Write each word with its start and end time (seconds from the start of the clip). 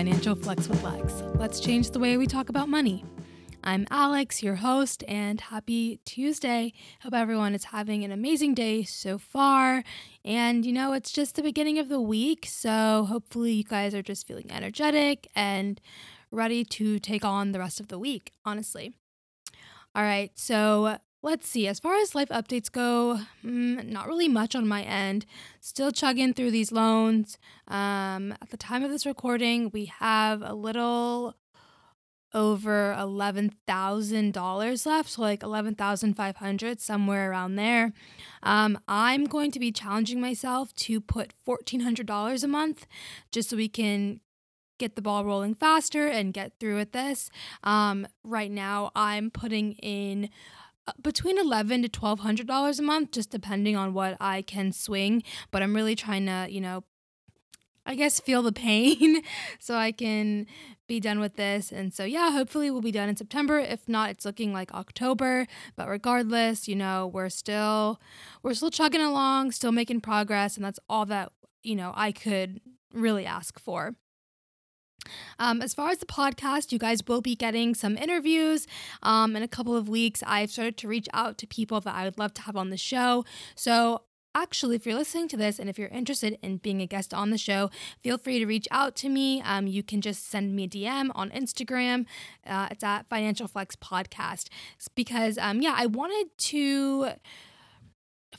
Financial 0.00 0.34
Flex 0.34 0.66
with 0.66 0.82
Lex. 0.82 1.12
Let's 1.34 1.60
change 1.60 1.90
the 1.90 1.98
way 1.98 2.16
we 2.16 2.26
talk 2.26 2.48
about 2.48 2.70
money. 2.70 3.04
I'm 3.62 3.86
Alex, 3.90 4.42
your 4.42 4.54
host, 4.54 5.04
and 5.06 5.38
happy 5.38 6.00
Tuesday. 6.06 6.72
Hope 7.02 7.12
everyone 7.12 7.54
is 7.54 7.64
having 7.64 8.02
an 8.02 8.10
amazing 8.10 8.54
day 8.54 8.82
so 8.82 9.18
far. 9.18 9.84
And 10.24 10.64
you 10.64 10.72
know, 10.72 10.94
it's 10.94 11.12
just 11.12 11.36
the 11.36 11.42
beginning 11.42 11.78
of 11.78 11.90
the 11.90 12.00
week, 12.00 12.46
so 12.48 13.04
hopefully, 13.10 13.52
you 13.52 13.62
guys 13.62 13.94
are 13.94 14.00
just 14.00 14.26
feeling 14.26 14.50
energetic 14.50 15.28
and 15.36 15.78
ready 16.30 16.64
to 16.64 16.98
take 16.98 17.22
on 17.22 17.52
the 17.52 17.58
rest 17.58 17.78
of 17.78 17.88
the 17.88 17.98
week, 17.98 18.32
honestly. 18.42 18.94
All 19.94 20.02
right, 20.02 20.30
so 20.34 20.96
Let's 21.22 21.46
see. 21.46 21.66
As 21.66 21.78
far 21.78 21.96
as 21.96 22.14
life 22.14 22.30
updates 22.30 22.72
go, 22.72 23.20
mm, 23.44 23.86
not 23.86 24.08
really 24.08 24.28
much 24.28 24.54
on 24.54 24.66
my 24.66 24.82
end. 24.82 25.26
Still 25.60 25.92
chugging 25.92 26.32
through 26.32 26.50
these 26.50 26.72
loans. 26.72 27.36
Um, 27.68 28.32
at 28.40 28.48
the 28.50 28.56
time 28.56 28.82
of 28.82 28.90
this 28.90 29.04
recording, 29.04 29.70
we 29.70 29.84
have 29.84 30.40
a 30.40 30.54
little 30.54 31.36
over 32.32 32.94
$11,000 32.98 34.86
left, 34.86 35.10
so 35.10 35.20
like 35.20 35.42
11,500 35.42 36.80
somewhere 36.80 37.30
around 37.30 37.56
there. 37.56 37.92
Um, 38.42 38.78
I'm 38.88 39.24
going 39.24 39.50
to 39.50 39.58
be 39.58 39.72
challenging 39.72 40.20
myself 40.22 40.72
to 40.76 41.00
put 41.00 41.34
$1,400 41.46 42.44
a 42.44 42.48
month 42.48 42.86
just 43.30 43.50
so 43.50 43.56
we 43.56 43.68
can 43.68 44.20
get 44.78 44.96
the 44.96 45.02
ball 45.02 45.24
rolling 45.24 45.54
faster 45.54 46.06
and 46.08 46.32
get 46.32 46.52
through 46.58 46.76
with 46.76 46.92
this. 46.92 47.30
Um, 47.62 48.08
right 48.24 48.50
now, 48.50 48.90
I'm 48.94 49.30
putting 49.30 49.72
in 49.74 50.30
Uh, 50.86 50.92
between 51.02 51.38
eleven 51.38 51.82
to 51.82 51.88
twelve 51.88 52.20
hundred 52.20 52.46
dollars 52.46 52.78
a 52.78 52.82
month, 52.82 53.12
just 53.12 53.30
depending 53.30 53.76
on 53.76 53.92
what 53.92 54.16
I 54.20 54.42
can 54.42 54.72
swing. 54.72 55.22
But 55.50 55.62
I'm 55.62 55.74
really 55.74 55.94
trying 55.94 56.26
to, 56.26 56.46
you 56.48 56.60
know, 56.60 56.84
I 57.86 57.94
guess 57.94 58.20
feel 58.20 58.42
the 58.42 58.52
pain 58.52 59.22
so 59.58 59.74
I 59.74 59.92
can 59.92 60.46
be 60.86 61.00
done 61.00 61.20
with 61.20 61.36
this. 61.36 61.72
And 61.72 61.92
so 61.94 62.04
yeah, 62.04 62.30
hopefully 62.32 62.70
we'll 62.70 62.80
be 62.80 62.92
done 62.92 63.08
in 63.08 63.16
September. 63.16 63.58
If 63.58 63.88
not, 63.88 64.10
it's 64.10 64.24
looking 64.24 64.52
like 64.52 64.72
October. 64.72 65.46
But 65.76 65.88
regardless, 65.88 66.66
you 66.66 66.76
know, 66.76 67.06
we're 67.06 67.28
still 67.28 68.00
we're 68.42 68.54
still 68.54 68.70
chugging 68.70 69.00
along, 69.00 69.52
still 69.52 69.72
making 69.72 70.00
progress, 70.00 70.56
and 70.56 70.64
that's 70.64 70.80
all 70.88 71.06
that, 71.06 71.32
you 71.62 71.76
know, 71.76 71.92
I 71.94 72.12
could 72.12 72.60
really 72.92 73.26
ask 73.26 73.58
for. 73.58 73.94
Um, 75.38 75.62
as 75.62 75.74
far 75.74 75.90
as 75.90 75.98
the 75.98 76.06
podcast, 76.06 76.72
you 76.72 76.78
guys 76.78 77.00
will 77.06 77.20
be 77.20 77.34
getting 77.34 77.74
some 77.74 77.96
interviews. 77.96 78.66
Um, 79.02 79.36
in 79.36 79.42
a 79.42 79.48
couple 79.48 79.76
of 79.76 79.88
weeks, 79.88 80.22
I've 80.26 80.50
started 80.50 80.76
to 80.78 80.88
reach 80.88 81.08
out 81.12 81.38
to 81.38 81.46
people 81.46 81.80
that 81.80 81.94
I 81.94 82.04
would 82.04 82.18
love 82.18 82.34
to 82.34 82.42
have 82.42 82.56
on 82.56 82.70
the 82.70 82.76
show. 82.76 83.24
So 83.54 84.02
actually, 84.34 84.76
if 84.76 84.86
you're 84.86 84.96
listening 84.96 85.28
to 85.28 85.36
this 85.36 85.58
and 85.58 85.68
if 85.68 85.78
you're 85.78 85.88
interested 85.88 86.38
in 86.42 86.58
being 86.58 86.80
a 86.80 86.86
guest 86.86 87.12
on 87.12 87.30
the 87.30 87.38
show, 87.38 87.70
feel 88.00 88.18
free 88.18 88.38
to 88.38 88.46
reach 88.46 88.68
out 88.70 88.94
to 88.96 89.08
me. 89.08 89.42
Um, 89.42 89.66
you 89.66 89.82
can 89.82 90.00
just 90.00 90.28
send 90.28 90.54
me 90.54 90.64
a 90.64 90.68
DM 90.68 91.10
on 91.14 91.30
Instagram. 91.30 92.06
Uh, 92.46 92.68
it's 92.70 92.84
at 92.84 93.06
Financial 93.08 93.48
Flex 93.48 93.76
Podcast. 93.76 94.48
It's 94.76 94.88
because, 94.88 95.38
um, 95.38 95.62
yeah, 95.62 95.74
I 95.76 95.86
wanted 95.86 96.28
to 96.38 97.12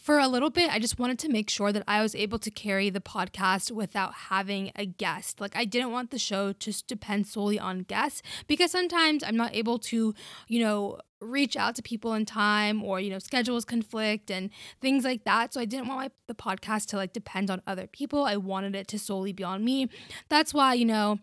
for 0.02 0.17
a 0.17 0.27
little 0.27 0.49
bit, 0.49 0.71
I 0.71 0.80
just 0.80 0.97
wanted 0.97 1.19
to 1.19 1.30
make 1.30 1.49
sure 1.49 1.71
that 1.71 1.83
I 1.88 2.02
was 2.02 2.16
able 2.16 2.39
to 2.39 2.49
carry 2.49 2.89
the 2.89 2.99
podcast 2.99 3.71
without 3.71 4.13
having 4.13 4.71
a 4.75 4.85
guest. 4.85 5.39
Like, 5.39 5.55
I 5.55 5.63
didn't 5.63 5.91
want 5.91 6.09
the 6.09 6.17
show 6.17 6.53
to 6.53 6.83
depend 6.88 7.27
solely 7.27 7.59
on 7.59 7.81
guests 7.83 8.23
because 8.47 8.72
sometimes 8.72 9.23
I'm 9.23 9.38
not 9.38 9.55
able 9.55 9.77
to, 9.79 10.16
you 10.47 10.59
know, 10.59 10.97
reach 11.22 11.55
out 11.55 11.75
to 11.75 11.83
people 11.83 12.16
in 12.16 12.25
time 12.25 12.83
or, 12.83 12.99
you 12.99 13.11
know, 13.11 13.19
schedules 13.19 13.63
conflict 13.63 14.31
and 14.31 14.49
things 14.81 15.03
like 15.03 15.23
that. 15.25 15.53
So 15.53 15.61
I 15.61 15.66
didn't 15.66 15.88
want 15.88 15.99
my, 15.99 16.11
the 16.27 16.33
podcast 16.33 16.88
to 16.88 16.95
like 16.97 17.13
depend 17.13 17.52
on 17.52 17.61
other 17.67 17.85
people. 17.85 18.23
I 18.23 18.38
wanted 18.38 18.75
it 18.75 18.88
to 18.89 18.99
solely 18.99 19.33
be 19.33 19.44
on 19.44 19.63
me. 19.63 19.88
That's 20.29 20.51
why, 20.51 20.73
you 20.73 20.85
know, 20.85 21.19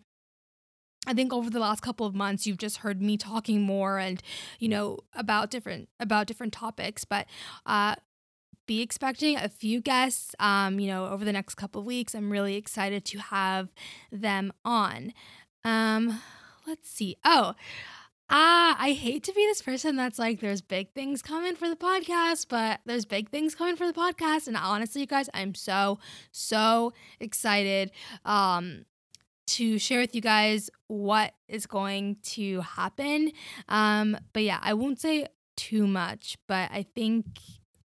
I 1.05 1.13
think 1.13 1.33
over 1.33 1.49
the 1.49 1.59
last 1.59 1.81
couple 1.81 2.05
of 2.05 2.13
months 2.13 2.45
you've 2.45 2.57
just 2.57 2.77
heard 2.77 3.01
me 3.01 3.17
talking 3.17 3.61
more 3.61 3.97
and 3.97 4.21
you 4.59 4.67
know 4.67 4.99
about 5.13 5.49
different 5.49 5.87
about 5.99 6.27
different 6.27 6.51
topics 6.51 7.05
but 7.05 7.25
uh 7.65 7.95
be 8.69 8.81
expecting 8.83 9.35
a 9.35 9.49
few 9.49 9.81
guests, 9.81 10.35
um, 10.39 10.79
you 10.79 10.85
know, 10.85 11.07
over 11.07 11.25
the 11.25 11.33
next 11.33 11.55
couple 11.55 11.81
weeks. 11.81 12.13
I'm 12.13 12.31
really 12.31 12.55
excited 12.55 13.03
to 13.05 13.17
have 13.17 13.69
them 14.11 14.53
on. 14.63 15.11
Um, 15.65 16.21
let's 16.67 16.87
see. 16.87 17.17
Oh, 17.25 17.55
Ah, 18.31 18.77
I 18.79 18.91
hate 18.91 19.23
to 19.23 19.33
be 19.33 19.43
this 19.47 19.63
person 19.63 19.95
that's 19.95 20.19
like, 20.19 20.39
there's 20.39 20.61
big 20.61 20.93
things 20.93 21.23
coming 21.23 21.55
for 21.55 21.67
the 21.67 21.75
podcast, 21.75 22.45
but 22.47 22.79
there's 22.85 23.03
big 23.03 23.31
things 23.31 23.55
coming 23.55 23.75
for 23.75 23.87
the 23.87 23.93
podcast. 23.93 24.47
And 24.47 24.55
honestly, 24.55 25.01
you 25.01 25.07
guys, 25.07 25.31
I'm 25.33 25.55
so, 25.55 25.97
so 26.31 26.93
excited 27.19 27.89
um, 28.25 28.85
to 29.47 29.79
share 29.79 29.99
with 29.99 30.13
you 30.13 30.21
guys 30.21 30.69
what 30.85 31.33
is 31.47 31.65
going 31.65 32.17
to 32.35 32.61
happen. 32.61 33.31
Um, 33.67 34.15
but 34.31 34.43
yeah, 34.43 34.59
I 34.61 34.75
won't 34.75 35.01
say 35.01 35.25
too 35.57 35.87
much, 35.87 36.37
but 36.47 36.69
I 36.71 36.85
think 36.93 37.25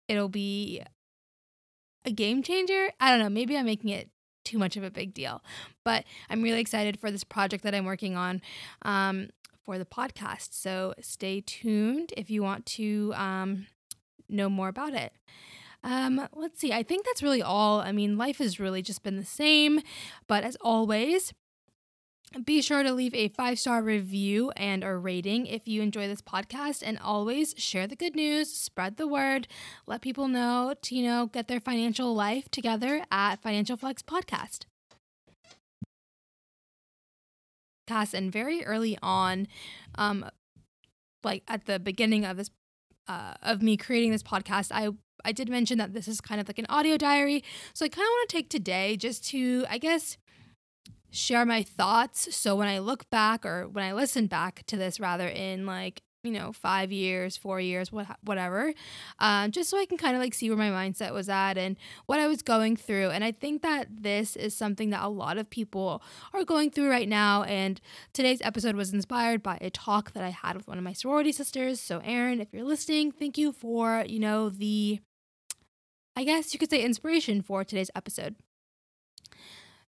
it'll 0.09 0.29
be 0.29 0.83
a 2.05 2.11
game 2.11 2.43
changer. 2.43 2.91
I 3.01 3.11
don't 3.11 3.21
know. 3.21 3.31
Maybe 3.31 3.57
I'm 3.57 3.67
making 3.67 3.91
it 3.91 4.11
too 4.45 4.59
much 4.59 4.77
of 4.77 4.83
a 4.83 4.91
big 4.91 5.15
deal, 5.15 5.43
but 5.85 6.05
I'm 6.29 6.43
really 6.43 6.61
excited 6.61 6.99
for 6.99 7.11
this 7.11 7.25
project 7.25 7.65
that 7.65 7.75
I'm 7.75 7.87
working 7.87 8.17
on 8.17 8.43
um, 8.83 9.31
for 9.65 9.79
the 9.79 9.87
podcast. 9.87 10.49
So 10.53 10.95
stay 11.01 11.41
tuned 11.41 12.13
if 12.17 12.31
you 12.31 12.43
want 12.43 12.67
to 12.67 13.13
um, 13.17 13.67
know 14.29 14.49
more 14.49 14.69
about 14.69 14.93
it. 14.93 15.13
Um, 15.83 16.29
let's 16.35 16.61
see. 16.61 16.73
I 16.73 16.83
think 16.83 17.05
that's 17.05 17.23
really 17.23 17.43
all. 17.43 17.81
I 17.81 17.93
mean, 17.93 18.17
life 18.17 18.39
has 18.39 18.59
really 18.59 18.81
just 18.81 19.03
been 19.03 19.17
the 19.17 19.25
same, 19.25 19.81
but 20.27 20.43
as 20.43 20.57
always, 20.63 21.35
be 22.43 22.61
sure 22.63 22.83
to 22.83 22.93
leave 22.93 23.15
a 23.15 23.29
five 23.29 23.59
star 23.59 23.83
review 23.83 24.51
and 24.57 24.83
a 24.83 24.97
rating 24.97 25.47
if 25.47 25.69
you 25.69 25.83
enjoy 25.83 26.09
this 26.09 26.23
podcast. 26.23 26.83
And 26.85 26.99
always 26.99 27.55
share 27.57 27.87
the 27.87 27.97
good 27.97 28.17
news, 28.17 28.53
spread 28.53 28.97
the 28.97 29.07
word, 29.07 29.47
let 29.87 30.01
people 30.01 30.29
know 30.29 30.75
to, 30.83 30.95
you 30.95 31.05
know, 31.05 31.27
get 31.27 31.49
their 31.49 31.61
financial 31.61 32.15
life 32.15 32.51
together 32.51 33.05
at 33.11 33.43
Financial 33.43 33.77
Flex 33.77 34.03
Podcast. 34.03 34.65
And 37.87 38.33
very 38.33 38.65
early 38.65 38.99
on, 39.03 39.47
um, 39.97 40.25
like 41.23 41.43
at 41.47 41.67
the 41.67 41.79
beginning 41.79 42.25
of 42.25 42.39
this, 42.39 42.51
uh, 43.07 43.35
of 43.43 43.63
me 43.63 43.77
creating 43.77 44.11
this 44.11 44.23
podcast, 44.23 44.73
I 44.73 44.89
I 45.25 45.33
did 45.33 45.49
mention 45.49 45.79
that 45.79 45.95
this 45.95 46.07
is 46.07 46.21
kind 46.21 46.41
of 46.41 46.49
like 46.49 46.59
an 46.59 46.67
audio 46.69 46.97
diary. 46.97 47.43
So 47.73 47.85
I 47.85 47.89
kind 47.89 48.05
of 48.05 48.11
want 48.11 48.29
to 48.29 48.37
take 48.37 48.51
today 48.51 48.97
just 48.97 49.25
to, 49.29 49.65
I 49.71 49.79
guess, 49.79 50.19
share 51.15 51.47
my 51.47 51.63
thoughts. 51.63 52.35
So 52.35 52.57
when 52.57 52.69
I 52.69 52.81
look 52.81 53.09
back 53.09 53.47
or 53.47 53.69
when 53.69 53.85
I 53.85 53.93
listen 53.93 54.27
back 54.27 54.65
to 54.67 54.77
this, 54.77 54.99
rather 54.99 55.29
in 55.29 55.65
like, 55.65 56.03
you 56.25 56.33
know, 56.33 56.53
five 56.53 56.91
years, 56.91 57.37
four 57.37 57.61
years, 57.61 57.93
what, 57.93 58.07
whatever, 58.23 58.73
um, 59.19 59.51
just 59.51 59.69
so 59.71 59.79
I 59.79 59.85
can 59.85 59.99
kind 59.99 60.17
of 60.17 60.23
like 60.23 60.35
see 60.35 60.49
where 60.49 60.59
my 60.59 60.71
mindset 60.71 61.13
was 61.13 61.29
at 61.29 61.57
and 61.59 61.77
what 62.07 62.19
I 62.19 62.27
was 62.27 62.43
going 62.43 62.77
through. 62.77 63.11
And 63.11 63.23
I 63.23 63.31
think 63.31 63.63
that 63.63 63.89
this 63.91 64.35
is 64.35 64.57
something 64.57 64.91
that 64.91 65.05
a 65.05 65.09
lot 65.09 65.39
of 65.39 65.51
people 65.51 66.03
are 66.33 66.45
going 66.45 66.71
through 66.71 66.91
right 66.91 67.09
now. 67.09 67.43
And 67.43 67.81
today's 68.13 68.41
episode 68.43 68.75
was 68.75 68.93
inspired 68.93 69.43
by 69.43 69.59
a 69.61 69.71
talk 69.71 70.13
that 70.15 70.25
I 70.25 70.31
had 70.31 70.57
with 70.57 70.67
one 70.67 70.79
of 70.79 70.85
my 70.85 70.95
sorority 70.95 71.31
sisters. 71.31 71.79
So, 71.79 72.01
Erin, 72.03 72.41
if 72.41 72.49
you're 72.53 72.65
listening, 72.65 73.13
thank 73.13 73.37
you 73.39 73.53
for, 73.53 74.05
you 74.09 74.19
know, 74.19 74.49
the, 74.49 75.01
I 76.17 76.25
guess 76.25 76.55
you 76.55 76.59
could 76.59 76.71
say 76.71 76.83
inspiration 76.83 77.43
for 77.43 77.65
today's 77.65 77.91
episode. 77.95 78.35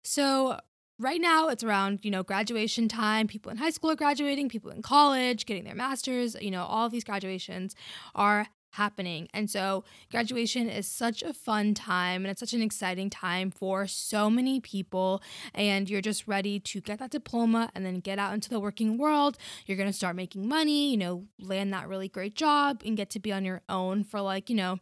So, 0.03 0.59
right 1.03 1.21
now 1.21 1.49
it's 1.49 1.63
around 1.63 1.99
you 2.03 2.09
know 2.09 2.23
graduation 2.23 2.87
time. 2.87 3.27
People 3.27 3.51
in 3.51 3.57
high 3.57 3.69
school 3.69 3.91
are 3.91 3.95
graduating 3.95 4.49
people 4.49 4.71
in 4.71 4.81
college 4.81 5.45
getting 5.45 5.65
their 5.65 5.75
masters 5.75 6.35
you 6.41 6.49
know 6.49 6.63
all 6.63 6.85
of 6.85 6.91
these 6.91 7.03
graduations 7.03 7.75
are 8.15 8.47
happening. 8.71 9.27
And 9.33 9.51
so 9.51 9.83
graduation 10.09 10.67
is 10.67 10.87
such 10.87 11.21
a 11.21 11.31
fun 11.31 11.75
time 11.75 12.23
and 12.23 12.31
it's 12.31 12.39
such 12.39 12.53
an 12.53 12.61
exciting 12.63 13.11
time 13.11 13.51
for 13.51 13.85
so 13.85 14.31
many 14.31 14.59
people. 14.59 15.21
And 15.53 15.87
you're 15.87 16.01
just 16.01 16.27
ready 16.27 16.59
to 16.59 16.81
get 16.81 16.97
that 16.97 17.11
diploma 17.11 17.69
and 17.75 17.85
then 17.85 17.99
get 17.99 18.17
out 18.17 18.33
into 18.33 18.49
the 18.49 18.59
working 18.59 18.97
world. 18.97 19.37
You're 19.67 19.77
going 19.77 19.91
to 19.91 19.93
start 19.93 20.15
making 20.15 20.47
money 20.47 20.91
you 20.91 20.97
know 20.97 21.25
land 21.39 21.73
that 21.73 21.87
really 21.87 22.07
great 22.07 22.35
job 22.35 22.81
and 22.85 22.97
get 22.97 23.09
to 23.11 23.19
be 23.19 23.31
on 23.31 23.45
your 23.45 23.61
own 23.69 24.03
for 24.03 24.21
like 24.21 24.49
you 24.49 24.55
know 24.55 24.79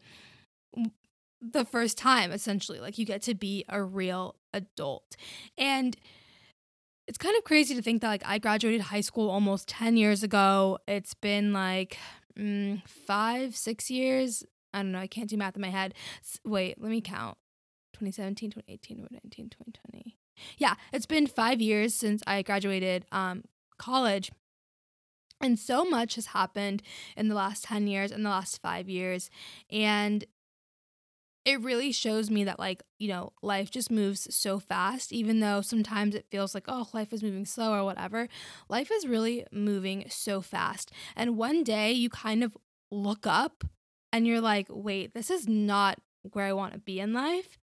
the 1.42 1.66
first 1.66 1.98
time 1.98 2.32
essentially. 2.32 2.80
Like 2.80 2.98
you 2.98 3.06
get 3.06 3.22
to 3.24 3.34
be 3.34 3.66
a 3.68 3.84
real 3.84 4.36
adult. 4.54 5.16
And 5.58 5.96
it's 7.08 7.18
kind 7.18 7.36
of 7.38 7.44
crazy 7.44 7.76
to 7.76 7.82
think 7.82 8.02
that 8.02 8.08
like 8.08 8.24
i 8.26 8.38
graduated 8.38 8.82
high 8.82 9.02
school 9.02 9.30
almost 9.30 9.68
10 9.68 9.98
years 9.98 10.24
ago. 10.24 10.80
It's 10.88 11.14
been 11.14 11.54
like 11.54 11.98
mm, 12.38 12.86
five 12.88 13.56
six 13.56 13.90
years. 13.90 14.44
I 14.74 14.80
don't 14.80 14.92
know 14.94 15.00
i 15.00 15.08
can't 15.08 15.30
do 15.30 15.38
math 15.38 15.56
in 15.56 15.62
my 15.62 15.70
head. 15.70 15.94
Wait 16.46 16.82
let 16.82 16.90
me 16.90 17.02
count. 17.02 17.38
2017 17.94 18.52
2018 18.52 18.98
2019 18.98 19.50
2020 19.50 20.18
yeah 20.58 20.74
it's 20.92 21.06
been 21.06 21.28
five 21.28 21.62
years 21.62 21.94
since 21.94 22.24
i 22.26 22.42
graduated 22.42 23.06
um, 23.12 23.44
college. 23.82 24.32
And 25.42 25.58
so 25.58 25.84
much 25.84 26.16
has 26.16 26.28
happened 26.28 26.84
in 27.18 27.28
the 27.28 27.36
last 27.36 27.64
10 27.64 27.88
years 27.88 28.12
in 28.12 28.22
the 28.22 28.30
last 28.30 28.62
five 28.62 28.88
years. 28.88 29.32
And 29.72 30.24
it 31.46 31.60
really 31.62 31.92
shows 31.92 32.30
me 32.30 32.44
that 32.44 32.60
like 32.60 32.84
you 33.00 33.08
know 33.08 33.34
life 33.42 33.70
just 33.72 33.92
moves 33.92 34.34
so 34.34 34.60
fast 34.60 35.12
even 35.12 35.40
though 35.40 35.62
sometimes 35.62 36.16
it 36.16 36.26
feels 36.30 36.54
like 36.54 36.66
oh 36.68 36.88
life 36.94 37.12
is 37.14 37.24
moving 37.24 37.46
slow 37.46 37.74
or 37.74 37.84
whatever 37.84 38.28
life 38.70 38.92
is 38.92 39.08
really 39.08 39.46
moving 39.52 40.06
so 40.10 40.42
fast 40.42 40.92
and 41.16 41.38
one 41.38 41.64
day 41.64 41.92
you 41.92 42.10
kind 42.10 42.44
of 42.44 42.58
look 42.92 43.26
up 43.26 43.64
and 44.14 44.28
you're 44.28 44.42
like 44.42 44.68
wait 44.70 45.14
this 45.14 45.30
is 45.30 45.48
not 45.48 46.00
where 46.34 46.46
I 46.46 46.54
want 46.54 46.74
to 46.74 46.80
be 46.80 47.00
in 47.00 47.14
life. 47.14 47.58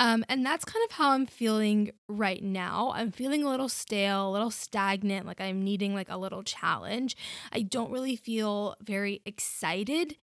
Um, 0.00 0.24
and 0.28 0.44
that's 0.44 0.64
kind 0.64 0.84
of 0.88 0.96
how 0.96 1.10
I'm 1.10 1.26
feeling 1.26 1.92
right 2.08 2.42
now. 2.42 2.92
I'm 2.94 3.12
feeling 3.12 3.44
a 3.44 3.48
little 3.48 3.68
stale, 3.68 4.28
a 4.28 4.32
little 4.32 4.50
stagnant, 4.50 5.26
like 5.26 5.40
I'm 5.40 5.62
needing 5.62 5.94
like 5.94 6.08
a 6.10 6.16
little 6.16 6.42
challenge. 6.42 7.16
I 7.52 7.62
don't 7.62 7.92
really 7.92 8.16
feel 8.16 8.76
very 8.82 9.22
excited 9.24 10.16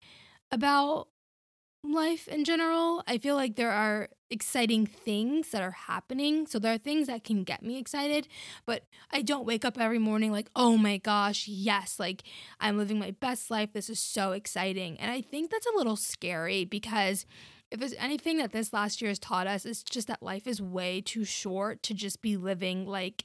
about 0.51 1.09
life 1.93 2.29
in 2.29 2.45
general. 2.45 3.03
I 3.07 3.19
feel 3.19 3.35
like 3.35 3.57
there 3.57 3.71
are 3.71 4.09
exciting 4.31 4.87
things 4.87 5.51
that 5.51 5.63
are 5.63 5.71
happening. 5.73 6.47
So 6.47 6.59
there 6.59 6.73
are 6.75 6.79
things 6.79 7.07
that 7.07 7.25
can 7.25 7.45
get 7.45 7.63
me 7.63 7.79
excited, 7.79 8.29
but 8.67 8.85
I 9.11 9.23
don't 9.23 9.47
wake 9.47 9.65
up 9.65 9.79
every 9.79 9.99
morning 9.99 10.33
like, 10.33 10.51
oh 10.55 10.77
my 10.77 10.99
gosh, 10.99 11.49
yes, 11.49 11.99
like 11.99 12.23
I'm 12.61 12.77
living 12.77 12.99
my 12.99 13.13
best 13.13 13.51
life. 13.51 13.73
This 13.73 13.89
is 13.89 14.01
so 14.01 14.33
exciting. 14.33 14.99
And 15.01 15.11
I 15.11 15.21
think 15.21 15.51
that's 15.51 15.67
a 15.67 15.77
little 15.77 15.97
scary 15.97 16.65
because 16.65 17.27
if 17.71 17.81
there's 17.81 17.95
anything 17.95 18.39
that 18.39 18.53
this 18.53 18.73
last 18.73 19.01
year 19.01 19.11
has 19.11 19.19
taught 19.19 19.47
us, 19.47 19.67
it's 19.67 19.83
just 19.83 20.09
that 20.09 20.23
life 20.23 20.47
is 20.47 20.61
way 20.61 21.01
too 21.01 21.25
short 21.25 21.83
to 21.85 21.95
just 21.95 22.23
be 22.23 22.37
living 22.37 22.87
like 22.87 23.25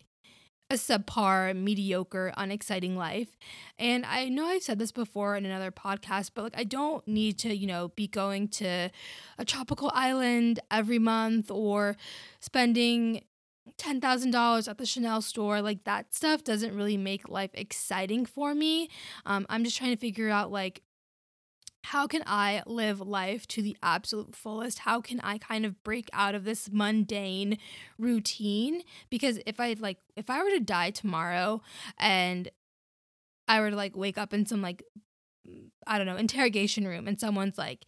a 0.73 0.75
subpar, 0.75 1.55
mediocre, 1.55 2.33
unexciting 2.35 2.97
life. 2.97 3.37
And 3.77 4.05
I 4.05 4.27
know 4.27 4.45
I've 4.45 4.63
said 4.63 4.79
this 4.79 4.91
before 4.91 5.35
in 5.35 5.45
another 5.45 5.71
podcast, 5.71 6.31
but 6.33 6.43
like 6.43 6.57
I 6.57 6.63
don't 6.63 7.07
need 7.07 7.37
to, 7.39 7.55
you 7.55 7.67
know, 7.67 7.89
be 7.89 8.07
going 8.07 8.47
to 8.49 8.89
a 9.37 9.45
tropical 9.45 9.91
island 9.93 10.59
every 10.71 10.99
month 10.99 11.51
or 11.51 11.95
spending 12.39 13.23
$10,000 13.77 14.67
at 14.67 14.77
the 14.77 14.85
Chanel 14.85 15.21
store. 15.21 15.61
Like 15.61 15.83
that 15.85 16.13
stuff 16.13 16.43
doesn't 16.43 16.75
really 16.75 16.97
make 16.97 17.29
life 17.29 17.51
exciting 17.53 18.25
for 18.25 18.53
me. 18.53 18.89
Um, 19.25 19.45
I'm 19.49 19.63
just 19.63 19.77
trying 19.77 19.91
to 19.91 19.97
figure 19.97 20.29
out 20.29 20.51
like 20.51 20.81
how 21.83 22.07
can 22.07 22.23
I 22.25 22.63
live 22.65 23.01
life 23.01 23.45
to 23.49 23.61
the 23.61 23.75
absolute 23.83 24.35
fullest? 24.35 24.79
How 24.79 25.01
can 25.01 25.19
I 25.19 25.37
kind 25.37 25.65
of 25.65 25.83
break 25.83 26.09
out 26.13 26.33
of 26.33 26.45
this 26.45 26.69
mundane 26.71 27.57
routine? 27.97 28.83
Because 29.09 29.39
if 29.45 29.59
I 29.59 29.75
like 29.77 29.97
if 30.15 30.29
I 30.29 30.41
were 30.41 30.49
to 30.49 30.59
die 30.61 30.91
tomorrow 30.91 31.61
and 31.97 32.49
I 33.47 33.59
were 33.59 33.69
to 33.69 33.75
like 33.75 33.97
wake 33.97 34.17
up 34.17 34.33
in 34.33 34.45
some 34.45 34.61
like 34.61 34.83
I 35.85 35.97
don't 35.97 36.07
know, 36.07 36.15
interrogation 36.15 36.87
room 36.87 37.07
and 37.07 37.19
someone's 37.19 37.57
like, 37.57 37.85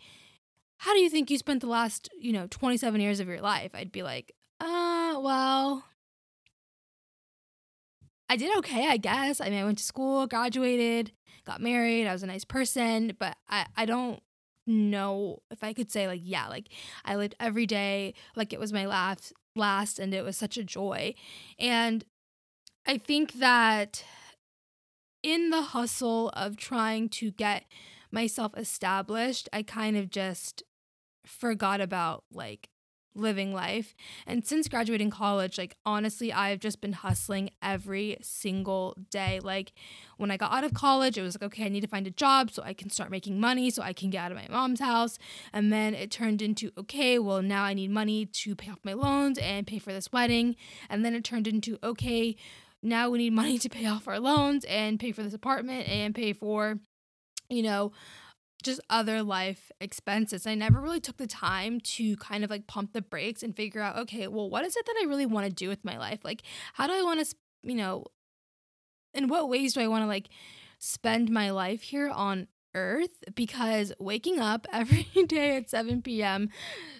"How 0.79 0.93
do 0.93 0.99
you 0.99 1.09
think 1.09 1.31
you 1.31 1.37
spent 1.37 1.61
the 1.61 1.67
last, 1.67 2.09
you 2.19 2.33
know, 2.33 2.47
27 2.47 2.99
years 2.99 3.21
of 3.21 3.27
your 3.27 3.41
life?" 3.41 3.71
I'd 3.73 3.93
be 3.93 4.03
like, 4.03 4.33
"Uh, 4.59 5.17
well, 5.21 5.85
I 8.29 8.35
did 8.35 8.55
okay, 8.57 8.87
I 8.87 8.97
guess. 8.97 9.39
I 9.39 9.49
mean, 9.49 9.59
I 9.59 9.65
went 9.65 9.77
to 9.77 9.83
school, 9.83 10.27
graduated, 10.27 11.11
got 11.45 11.61
married, 11.61 12.07
I 12.07 12.13
was 12.13 12.23
a 12.23 12.27
nice 12.27 12.45
person, 12.45 13.15
but 13.17 13.37
I, 13.49 13.65
I 13.77 13.85
don't 13.85 14.21
know 14.67 15.41
if 15.51 15.63
I 15.63 15.73
could 15.73 15.91
say 15.91 16.07
like, 16.07 16.21
yeah, 16.23 16.47
like 16.47 16.69
I 17.03 17.15
lived 17.15 17.35
every 17.39 17.65
day 17.65 18.13
like 18.35 18.53
it 18.53 18.59
was 18.59 18.73
my 18.73 18.85
last 18.85 19.33
last 19.55 19.99
and 19.99 20.13
it 20.13 20.23
was 20.23 20.37
such 20.37 20.57
a 20.57 20.63
joy. 20.63 21.13
And 21.59 22.03
I 22.85 22.97
think 22.97 23.33
that 23.33 24.03
in 25.23 25.49
the 25.49 25.61
hustle 25.61 26.29
of 26.29 26.57
trying 26.57 27.09
to 27.09 27.31
get 27.31 27.65
myself 28.11 28.53
established, 28.57 29.49
I 29.51 29.63
kind 29.63 29.97
of 29.97 30.09
just 30.09 30.63
forgot 31.25 31.81
about 31.81 32.23
like 32.31 32.69
living 33.15 33.53
life. 33.53 33.95
And 34.27 34.45
since 34.45 34.67
graduating 34.67 35.09
college, 35.09 35.57
like 35.57 35.75
honestly, 35.85 36.31
I've 36.31 36.59
just 36.59 36.81
been 36.81 36.93
hustling 36.93 37.49
every 37.61 38.17
single 38.21 38.95
day. 39.09 39.39
Like 39.39 39.73
when 40.17 40.31
I 40.31 40.37
got 40.37 40.51
out 40.51 40.63
of 40.63 40.73
college, 40.73 41.17
it 41.17 41.21
was 41.21 41.35
like, 41.35 41.43
okay, 41.43 41.65
I 41.65 41.69
need 41.69 41.81
to 41.81 41.87
find 41.87 42.05
a 42.07 42.11
job 42.11 42.51
so 42.51 42.61
I 42.63 42.73
can 42.73 42.89
start 42.89 43.11
making 43.11 43.39
money 43.39 43.69
so 43.69 43.81
I 43.81 43.93
can 43.93 44.09
get 44.09 44.25
out 44.25 44.31
of 44.31 44.37
my 44.37 44.47
mom's 44.49 44.79
house. 44.79 45.17
And 45.53 45.71
then 45.71 45.93
it 45.93 46.11
turned 46.11 46.41
into, 46.41 46.71
okay, 46.77 47.17
well, 47.19 47.41
now 47.41 47.63
I 47.63 47.73
need 47.73 47.91
money 47.91 48.25
to 48.25 48.55
pay 48.55 48.69
off 48.69 48.79
my 48.83 48.93
loans 48.93 49.37
and 49.39 49.65
pay 49.65 49.79
for 49.79 49.93
this 49.93 50.11
wedding. 50.11 50.55
And 50.89 51.03
then 51.03 51.15
it 51.15 51.23
turned 51.23 51.47
into, 51.47 51.77
okay, 51.83 52.35
now 52.81 53.09
we 53.09 53.17
need 53.17 53.33
money 53.33 53.57
to 53.59 53.69
pay 53.69 53.85
off 53.85 54.07
our 54.07 54.19
loans 54.19 54.65
and 54.65 54.99
pay 54.99 55.11
for 55.11 55.23
this 55.23 55.33
apartment 55.33 55.87
and 55.87 56.13
pay 56.13 56.33
for, 56.33 56.79
you 57.49 57.63
know, 57.63 57.91
just 58.65 58.81
other 58.89 59.23
life 59.23 59.71
expenses. 59.79 60.45
I 60.45 60.55
never 60.55 60.81
really 60.81 60.99
took 60.99 61.17
the 61.17 61.27
time 61.27 61.79
to 61.81 62.17
kind 62.17 62.43
of 62.43 62.49
like 62.49 62.67
pump 62.67 62.93
the 62.93 63.01
brakes 63.01 63.43
and 63.43 63.55
figure 63.55 63.81
out, 63.81 63.97
okay, 63.97 64.27
well, 64.27 64.49
what 64.49 64.65
is 64.65 64.75
it 64.75 64.85
that 64.85 64.95
I 65.01 65.05
really 65.05 65.25
want 65.25 65.47
to 65.47 65.53
do 65.53 65.69
with 65.69 65.85
my 65.85 65.97
life? 65.97 66.19
Like, 66.23 66.41
how 66.73 66.87
do 66.87 66.93
I 66.93 67.03
want 67.03 67.25
to, 67.25 67.35
you 67.63 67.75
know, 67.75 68.05
in 69.13 69.27
what 69.27 69.47
ways 69.47 69.73
do 69.73 69.81
I 69.81 69.87
want 69.87 70.03
to 70.03 70.07
like 70.07 70.29
spend 70.79 71.29
my 71.29 71.51
life 71.51 71.83
here 71.83 72.09
on 72.09 72.47
earth? 72.73 73.23
Because 73.35 73.93
waking 73.99 74.39
up 74.39 74.67
every 74.73 75.07
day 75.27 75.55
at 75.57 75.69
7 75.69 76.01
p.m., 76.01 76.49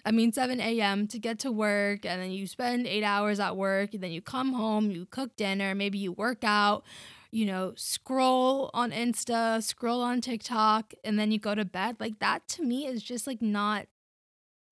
I 0.04 0.12
mean, 0.12 0.32
7 0.32 0.60
a.m. 0.60 1.08
to 1.08 1.18
get 1.18 1.40
to 1.40 1.50
work, 1.50 2.06
and 2.06 2.22
then 2.22 2.30
you 2.30 2.46
spend 2.46 2.86
eight 2.86 3.04
hours 3.04 3.40
at 3.40 3.56
work, 3.56 3.92
and 3.92 4.02
then 4.02 4.12
you 4.12 4.22
come 4.22 4.52
home, 4.52 4.90
you 4.90 5.06
cook 5.06 5.36
dinner, 5.36 5.74
maybe 5.74 5.98
you 5.98 6.12
work 6.12 6.44
out, 6.44 6.84
you 7.30 7.46
know, 7.46 7.72
scroll 7.76 8.70
on 8.74 8.90
Insta, 8.92 9.62
scroll 9.62 10.02
on 10.02 10.20
TikTok, 10.20 10.94
and 11.04 11.18
then 11.18 11.30
you 11.30 11.38
go 11.38 11.54
to 11.54 11.64
bed. 11.64 11.96
Like 12.00 12.18
that 12.20 12.48
to 12.48 12.62
me 12.62 12.86
is 12.86 13.02
just 13.02 13.26
like 13.26 13.42
not 13.42 13.86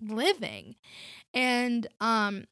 living. 0.01 0.77
And 1.35 1.87
um 2.01 2.45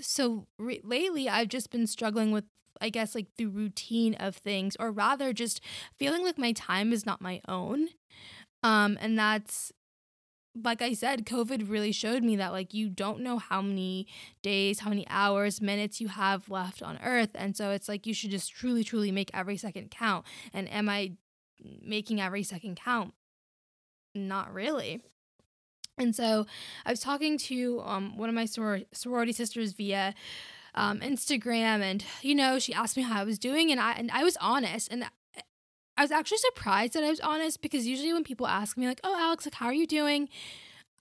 so 0.00 0.46
re- 0.58 0.80
lately 0.84 1.28
I've 1.28 1.48
just 1.48 1.70
been 1.70 1.86
struggling 1.86 2.32
with 2.32 2.44
I 2.80 2.90
guess 2.90 3.14
like 3.14 3.28
the 3.38 3.46
routine 3.46 4.14
of 4.16 4.36
things 4.36 4.76
or 4.80 4.92
rather 4.92 5.32
just 5.32 5.60
feeling 5.98 6.24
like 6.24 6.38
my 6.38 6.52
time 6.52 6.92
is 6.92 7.06
not 7.06 7.20
my 7.20 7.40
own. 7.48 7.88
Um 8.62 8.98
and 9.00 9.18
that's 9.18 9.72
like 10.54 10.82
I 10.82 10.92
said, 10.92 11.24
COVID 11.24 11.70
really 11.70 11.92
showed 11.92 12.22
me 12.22 12.36
that 12.36 12.52
like 12.52 12.74
you 12.74 12.88
don't 12.88 13.20
know 13.20 13.38
how 13.38 13.62
many 13.62 14.06
days, 14.42 14.80
how 14.80 14.90
many 14.90 15.06
hours, 15.08 15.60
minutes 15.60 16.00
you 16.00 16.08
have 16.08 16.50
left 16.50 16.82
on 16.82 16.98
earth. 17.02 17.30
And 17.34 17.56
so 17.56 17.70
it's 17.70 17.88
like 17.88 18.06
you 18.06 18.14
should 18.14 18.30
just 18.30 18.52
truly, 18.52 18.84
truly 18.84 19.10
make 19.10 19.30
every 19.32 19.56
second 19.56 19.90
count. 19.90 20.26
And 20.52 20.70
am 20.70 20.88
I 20.88 21.12
making 21.80 22.20
every 22.20 22.42
second 22.42 22.76
count? 22.76 23.14
Not 24.14 24.52
really. 24.52 25.02
And 25.98 26.14
so 26.14 26.46
I 26.84 26.90
was 26.90 27.00
talking 27.00 27.38
to 27.38 27.82
um, 27.84 28.16
one 28.16 28.28
of 28.28 28.34
my 28.34 28.44
soror- 28.44 28.86
sorority 28.92 29.32
sisters 29.32 29.72
via 29.72 30.14
um, 30.74 31.00
Instagram, 31.00 31.82
and 31.82 32.02
you 32.22 32.34
know, 32.34 32.58
she 32.58 32.72
asked 32.72 32.96
me 32.96 33.02
how 33.02 33.20
I 33.20 33.24
was 33.24 33.38
doing, 33.38 33.70
and 33.70 33.78
I 33.78 33.92
and 33.92 34.10
I 34.10 34.24
was 34.24 34.38
honest, 34.40 34.90
and 34.90 35.04
I 35.96 36.02
was 36.02 36.10
actually 36.10 36.38
surprised 36.38 36.94
that 36.94 37.04
I 37.04 37.10
was 37.10 37.20
honest 37.20 37.60
because 37.62 37.86
usually 37.86 38.12
when 38.12 38.24
people 38.24 38.46
ask 38.46 38.76
me 38.76 38.86
like, 38.86 39.00
"Oh, 39.04 39.16
Alex, 39.18 39.46
like 39.46 39.54
how 39.54 39.66
are 39.66 39.74
you 39.74 39.86
doing?" 39.86 40.28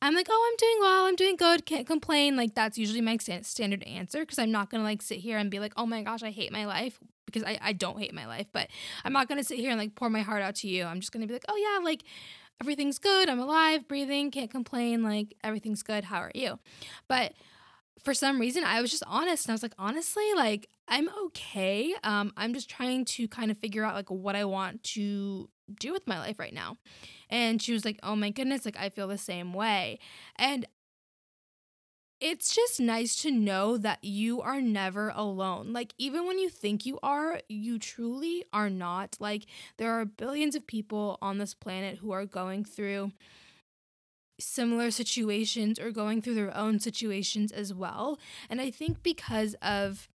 I'm 0.01 0.15
like, 0.15 0.27
"Oh, 0.29 0.49
I'm 0.51 0.57
doing 0.57 0.77
well. 0.79 1.05
I'm 1.05 1.15
doing 1.15 1.35
good. 1.35 1.65
Can't 1.65 1.87
complain." 1.87 2.35
Like 2.35 2.55
that's 2.55 2.77
usually 2.77 3.01
my 3.01 3.17
standard 3.17 3.83
answer 3.83 4.19
because 4.21 4.39
I'm 4.39 4.51
not 4.51 4.69
going 4.69 4.81
to 4.81 4.85
like 4.85 5.01
sit 5.01 5.19
here 5.19 5.37
and 5.37 5.49
be 5.51 5.59
like, 5.59 5.73
"Oh 5.77 5.85
my 5.85 6.01
gosh, 6.03 6.23
I 6.23 6.31
hate 6.31 6.51
my 6.51 6.65
life." 6.65 6.99
Because 7.25 7.43
I, 7.43 7.57
I 7.61 7.73
don't 7.73 7.97
hate 7.97 8.13
my 8.13 8.25
life, 8.27 8.47
but 8.51 8.67
I'm 9.05 9.13
not 9.13 9.29
gonna 9.29 9.43
sit 9.43 9.57
here 9.57 9.69
and 9.69 9.79
like 9.79 9.95
pour 9.95 10.09
my 10.09 10.19
heart 10.19 10.41
out 10.41 10.55
to 10.55 10.67
you. 10.67 10.83
I'm 10.83 10.99
just 10.99 11.13
gonna 11.13 11.27
be 11.27 11.33
like, 11.33 11.45
oh 11.47 11.55
yeah, 11.55 11.81
like 11.81 12.03
everything's 12.59 12.99
good. 12.99 13.29
I'm 13.29 13.39
alive, 13.39 13.87
breathing, 13.87 14.31
can't 14.31 14.51
complain. 14.51 15.01
Like 15.01 15.35
everything's 15.43 15.81
good. 15.81 16.03
How 16.03 16.17
are 16.17 16.31
you? 16.35 16.59
But 17.07 17.33
for 17.99 18.13
some 18.13 18.39
reason 18.39 18.63
I 18.63 18.81
was 18.81 18.91
just 18.91 19.03
honest 19.07 19.45
and 19.45 19.51
I 19.51 19.55
was 19.55 19.63
like 19.63 19.75
honestly 19.77 20.33
like 20.35 20.69
I'm 20.87 21.09
okay 21.25 21.93
um 22.03 22.33
I'm 22.37 22.53
just 22.53 22.69
trying 22.69 23.05
to 23.05 23.27
kind 23.27 23.51
of 23.51 23.57
figure 23.57 23.83
out 23.83 23.95
like 23.95 24.09
what 24.09 24.35
I 24.35 24.45
want 24.45 24.83
to 24.95 25.49
do 25.79 25.93
with 25.93 26.07
my 26.07 26.19
life 26.19 26.39
right 26.39 26.53
now 26.53 26.77
and 27.29 27.61
she 27.61 27.73
was 27.73 27.85
like 27.85 27.99
oh 28.03 28.15
my 28.15 28.29
goodness 28.29 28.65
like 28.65 28.77
I 28.77 28.89
feel 28.89 29.07
the 29.07 29.17
same 29.17 29.53
way 29.53 29.99
and 30.35 30.65
it's 32.21 32.53
just 32.53 32.79
nice 32.79 33.15
to 33.23 33.31
know 33.31 33.77
that 33.77 34.03
you 34.03 34.41
are 34.41 34.61
never 34.61 35.09
alone. 35.09 35.73
Like, 35.73 35.95
even 35.97 36.27
when 36.27 36.37
you 36.37 36.49
think 36.49 36.85
you 36.85 36.99
are, 37.01 37.41
you 37.49 37.79
truly 37.79 38.45
are 38.53 38.69
not. 38.69 39.17
Like, 39.19 39.47
there 39.77 39.91
are 39.91 40.05
billions 40.05 40.55
of 40.55 40.67
people 40.67 41.17
on 41.19 41.39
this 41.39 41.55
planet 41.55 41.97
who 41.97 42.11
are 42.11 42.27
going 42.27 42.63
through 42.63 43.11
similar 44.41 44.91
situations 44.91 45.79
or 45.79 45.91
going 45.91 46.21
through 46.21 46.35
their 46.35 46.55
own 46.55 46.79
situations 46.79 47.51
as 47.51 47.73
well. 47.73 48.19
And 48.49 48.59
I 48.61 48.71
think 48.71 49.03
because 49.03 49.55
of 49.61 50.09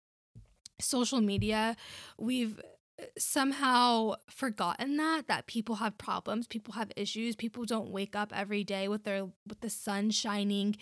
social 0.80 1.22
media, 1.22 1.76
we've 2.18 2.60
uh, 3.00 3.06
somehow 3.18 4.16
forgotten 4.30 4.98
that 4.98 5.28
that 5.28 5.48
people 5.48 5.76
have 5.76 5.98
problems, 5.98 6.48
people 6.48 6.74
have 6.74 6.92
issues, 6.96 7.36
people 7.36 7.66
don't 7.66 7.90
wake 7.90 8.16
up 8.16 8.32
every 8.36 8.64
day 8.64 8.88
with 8.88 9.04
their 9.04 9.26
with 9.48 9.62
the 9.62 9.70
sun 9.70 10.12
shining 10.12 10.76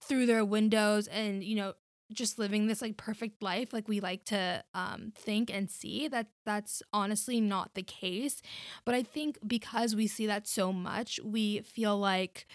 through 0.00 0.26
their 0.26 0.44
windows 0.44 1.08
and 1.08 1.42
you 1.42 1.56
know 1.56 1.74
just 2.12 2.38
living 2.38 2.66
this 2.66 2.80
like 2.80 2.96
perfect 2.96 3.42
life 3.42 3.72
like 3.72 3.88
we 3.88 4.00
like 4.00 4.24
to 4.24 4.62
um 4.74 5.12
think 5.14 5.52
and 5.52 5.70
see 5.70 6.08
that 6.08 6.26
that's 6.46 6.82
honestly 6.92 7.40
not 7.40 7.74
the 7.74 7.82
case 7.82 8.40
but 8.84 8.94
i 8.94 9.02
think 9.02 9.38
because 9.46 9.94
we 9.94 10.06
see 10.06 10.26
that 10.26 10.46
so 10.46 10.72
much 10.72 11.20
we 11.22 11.60
feel 11.60 11.98
like 11.98 12.46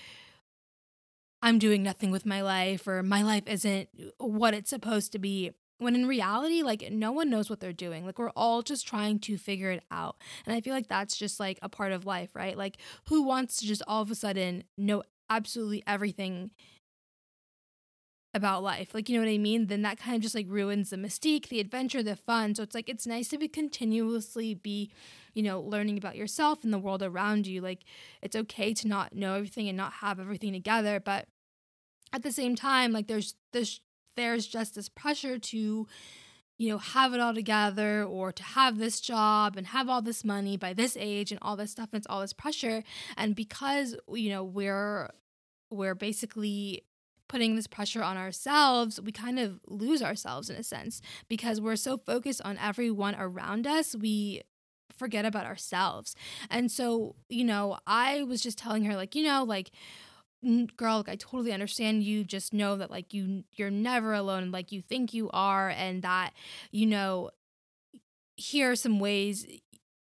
I'm 1.41 1.59
doing 1.59 1.83
nothing 1.83 2.09
with 2.09 2.25
my 2.25 2.41
life 2.41 2.87
or 2.87 3.03
my 3.03 3.21
life 3.21 3.43
isn't 3.47 3.89
what 4.17 4.53
it's 4.53 4.69
supposed 4.69 5.11
to 5.11 5.19
be. 5.19 5.51
When 5.77 5.95
in 5.95 6.07
reality, 6.07 6.63
like 6.63 6.89
no 6.91 7.11
one 7.11 7.29
knows 7.29 7.49
what 7.49 7.59
they're 7.59 7.73
doing. 7.73 8.05
Like 8.05 8.17
we're 8.17 8.29
all 8.29 8.61
just 8.61 8.87
trying 8.87 9.19
to 9.19 9.37
figure 9.37 9.71
it 9.71 9.83
out. 9.91 10.15
And 10.45 10.55
I 10.55 10.61
feel 10.61 10.73
like 10.73 10.87
that's 10.87 11.17
just 11.17 11.41
like 11.41 11.59
a 11.61 11.67
part 11.67 11.91
of 11.91 12.05
life, 12.05 12.29
right? 12.33 12.57
Like 12.57 12.77
who 13.09 13.23
wants 13.23 13.57
to 13.57 13.67
just 13.67 13.83
all 13.87 14.01
of 14.01 14.09
a 14.09 14.15
sudden 14.15 14.63
know 14.77 15.03
absolutely 15.29 15.83
everything 15.85 16.51
about 18.33 18.63
life. 18.63 18.93
Like, 18.93 19.09
you 19.09 19.15
know 19.15 19.25
what 19.25 19.31
I 19.31 19.37
mean? 19.37 19.67
Then 19.67 19.83
that 19.83 19.99
kind 19.99 20.15
of 20.15 20.21
just 20.21 20.35
like 20.35 20.47
ruins 20.49 20.89
the 20.89 20.97
mystique, 20.97 21.49
the 21.49 21.59
adventure, 21.59 22.01
the 22.01 22.15
fun. 22.15 22.55
So 22.55 22.63
it's 22.63 22.73
like 22.73 22.89
it's 22.89 23.05
nice 23.05 23.27
to 23.29 23.37
be 23.37 23.47
continuously 23.47 24.55
be, 24.55 24.91
you 25.33 25.43
know, 25.43 25.59
learning 25.61 25.97
about 25.97 26.15
yourself 26.15 26.63
and 26.63 26.73
the 26.73 26.79
world 26.79 27.03
around 27.03 27.45
you. 27.45 27.61
Like 27.61 27.83
it's 28.21 28.35
okay 28.35 28.73
to 28.73 28.87
not 28.87 29.15
know 29.15 29.35
everything 29.35 29.67
and 29.67 29.77
not 29.77 29.93
have 29.93 30.19
everything 30.19 30.53
together, 30.53 30.99
but 30.99 31.27
at 32.11 32.23
the 32.23 32.31
same 32.31 32.55
time, 32.55 32.91
like 32.91 33.07
there's 33.07 33.35
this 33.51 33.79
there's 34.15 34.45
just 34.47 34.75
this 34.75 34.89
pressure 34.89 35.39
to 35.39 35.87
you 36.59 36.69
know, 36.69 36.77
have 36.77 37.13
it 37.13 37.19
all 37.19 37.33
together 37.33 38.03
or 38.03 38.31
to 38.31 38.43
have 38.43 38.77
this 38.77 39.01
job 39.01 39.57
and 39.57 39.67
have 39.67 39.89
all 39.89 40.01
this 40.01 40.23
money 40.23 40.55
by 40.55 40.71
this 40.71 40.95
age 40.99 41.31
and 41.31 41.39
all 41.41 41.55
this 41.55 41.71
stuff 41.71 41.89
and 41.91 41.99
it's 41.99 42.07
all 42.07 42.21
this 42.21 42.31
pressure 42.31 42.83
and 43.17 43.35
because 43.35 43.95
you 44.07 44.29
know 44.29 44.43
we're 44.43 45.09
we're 45.71 45.95
basically 45.95 46.83
putting 47.27 47.55
this 47.55 47.67
pressure 47.67 48.03
on 48.03 48.17
ourselves, 48.17 48.99
we 49.01 49.11
kind 49.11 49.39
of 49.39 49.59
lose 49.67 50.01
ourselves 50.03 50.49
in 50.49 50.55
a 50.55 50.63
sense 50.63 51.01
because 51.29 51.61
we're 51.61 51.75
so 51.75 51.97
focused 51.97 52.41
on 52.45 52.57
everyone 52.57 53.15
around 53.15 53.65
us, 53.67 53.95
we 53.95 54.41
forget 54.95 55.25
about 55.25 55.45
ourselves. 55.45 56.15
And 56.49 56.71
so, 56.71 57.15
you 57.29 57.43
know, 57.43 57.77
I 57.87 58.23
was 58.23 58.41
just 58.41 58.57
telling 58.57 58.85
her, 58.85 58.95
like, 58.95 59.15
you 59.15 59.23
know, 59.23 59.43
like, 59.43 59.71
girl 60.75 60.97
like 60.97 61.07
i 61.09 61.15
totally 61.15 61.53
understand 61.53 62.03
you 62.03 62.23
just 62.23 62.53
know 62.53 62.75
that 62.75 62.91
like 62.91 63.13
you 63.13 63.43
you're 63.53 63.71
never 63.71 64.13
alone 64.13 64.51
like 64.51 64.71
you 64.73 64.81
think 64.81 65.13
you 65.13 65.29
are 65.31 65.69
and 65.69 66.01
that 66.01 66.31
you 66.71 66.85
know 66.85 67.29
here 68.35 68.71
are 68.71 68.75
some 68.75 68.99
ways 68.99 69.45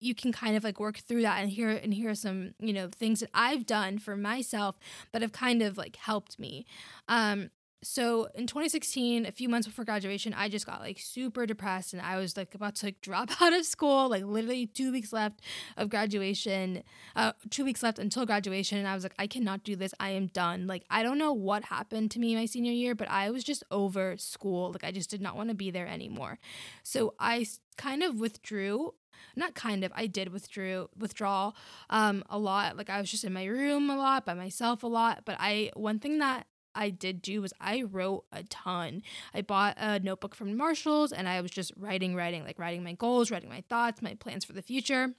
you 0.00 0.14
can 0.14 0.32
kind 0.32 0.56
of 0.56 0.64
like 0.64 0.80
work 0.80 0.98
through 0.98 1.22
that 1.22 1.40
and 1.40 1.50
here 1.50 1.70
and 1.70 1.94
here 1.94 2.10
are 2.10 2.14
some 2.14 2.54
you 2.58 2.72
know 2.72 2.88
things 2.88 3.20
that 3.20 3.30
i've 3.34 3.66
done 3.66 3.98
for 3.98 4.16
myself 4.16 4.78
that 5.12 5.22
have 5.22 5.32
kind 5.32 5.62
of 5.62 5.76
like 5.76 5.96
helped 5.96 6.38
me. 6.38 6.66
Um 7.08 7.50
so 7.82 8.28
in 8.34 8.46
2016 8.46 9.24
a 9.26 9.32
few 9.32 9.48
months 9.48 9.66
before 9.66 9.84
graduation 9.84 10.34
i 10.34 10.48
just 10.48 10.66
got 10.66 10.80
like 10.80 10.98
super 10.98 11.46
depressed 11.46 11.92
and 11.92 12.02
i 12.02 12.18
was 12.18 12.36
like 12.36 12.54
about 12.54 12.74
to 12.74 12.86
like 12.86 13.00
drop 13.02 13.30
out 13.40 13.52
of 13.52 13.64
school 13.64 14.08
like 14.08 14.24
literally 14.24 14.66
two 14.66 14.92
weeks 14.92 15.12
left 15.12 15.40
of 15.76 15.88
graduation 15.88 16.82
uh 17.16 17.32
two 17.48 17.64
weeks 17.64 17.82
left 17.82 17.98
until 17.98 18.26
graduation 18.26 18.76
and 18.76 18.86
i 18.86 18.94
was 18.94 19.02
like 19.02 19.14
i 19.18 19.26
cannot 19.26 19.64
do 19.64 19.76
this. 19.76 19.94
I 19.98 20.10
am 20.10 20.26
done. 20.26 20.66
Like 20.66 20.84
i 20.90 21.02
don't 21.02 21.18
know 21.18 21.32
what 21.32 21.64
happened 21.64 22.10
to 22.12 22.18
me 22.18 22.34
my 22.34 22.46
senior 22.46 22.72
year 22.72 22.94
but 22.94 23.08
i 23.08 23.30
was 23.30 23.44
just 23.44 23.64
over 23.70 24.16
school. 24.18 24.72
Like 24.72 24.84
i 24.84 24.90
just 24.90 25.08
did 25.08 25.22
not 25.22 25.36
want 25.36 25.48
to 25.48 25.54
be 25.54 25.70
there 25.70 25.86
anymore. 25.86 26.38
So 26.82 27.14
i 27.18 27.46
kind 27.76 28.02
of 28.02 28.20
withdrew 28.20 28.94
not 29.36 29.54
kind 29.54 29.84
of 29.84 29.92
i 29.94 30.06
did 30.06 30.32
withdrew 30.32 30.88
withdraw 30.98 31.52
um 31.88 32.24
a 32.28 32.38
lot. 32.38 32.76
Like 32.76 32.90
i 32.90 33.00
was 33.00 33.10
just 33.10 33.24
in 33.24 33.32
my 33.32 33.44
room 33.44 33.88
a 33.88 33.96
lot 33.96 34.26
by 34.26 34.34
myself 34.34 34.82
a 34.82 34.86
lot 34.86 35.22
but 35.24 35.36
i 35.38 35.70
one 35.74 35.98
thing 35.98 36.18
that 36.18 36.46
I 36.74 36.90
did 36.90 37.22
do 37.22 37.42
was 37.42 37.52
I 37.60 37.82
wrote 37.82 38.24
a 38.32 38.42
ton. 38.44 39.02
I 39.34 39.42
bought 39.42 39.76
a 39.78 39.98
notebook 40.00 40.34
from 40.34 40.56
Marshalls 40.56 41.12
and 41.12 41.28
I 41.28 41.40
was 41.40 41.50
just 41.50 41.72
writing, 41.76 42.14
writing, 42.14 42.44
like 42.44 42.58
writing 42.58 42.84
my 42.84 42.92
goals, 42.92 43.30
writing 43.30 43.48
my 43.48 43.62
thoughts, 43.68 44.02
my 44.02 44.14
plans 44.14 44.44
for 44.44 44.52
the 44.52 44.62
future. 44.62 45.14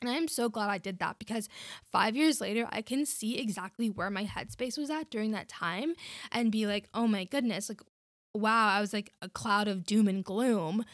And 0.00 0.08
I'm 0.08 0.28
so 0.28 0.48
glad 0.48 0.70
I 0.70 0.78
did 0.78 1.00
that 1.00 1.18
because 1.18 1.48
five 1.82 2.16
years 2.16 2.40
later, 2.40 2.68
I 2.70 2.82
can 2.82 3.04
see 3.04 3.38
exactly 3.38 3.90
where 3.90 4.10
my 4.10 4.24
headspace 4.24 4.78
was 4.78 4.90
at 4.90 5.10
during 5.10 5.32
that 5.32 5.48
time 5.48 5.94
and 6.30 6.52
be 6.52 6.66
like, 6.66 6.88
oh 6.94 7.08
my 7.08 7.24
goodness, 7.24 7.68
like, 7.68 7.82
wow, 8.32 8.68
I 8.68 8.80
was 8.80 8.92
like 8.92 9.12
a 9.20 9.28
cloud 9.28 9.66
of 9.66 9.84
doom 9.84 10.06
and 10.06 10.24
gloom 10.24 10.84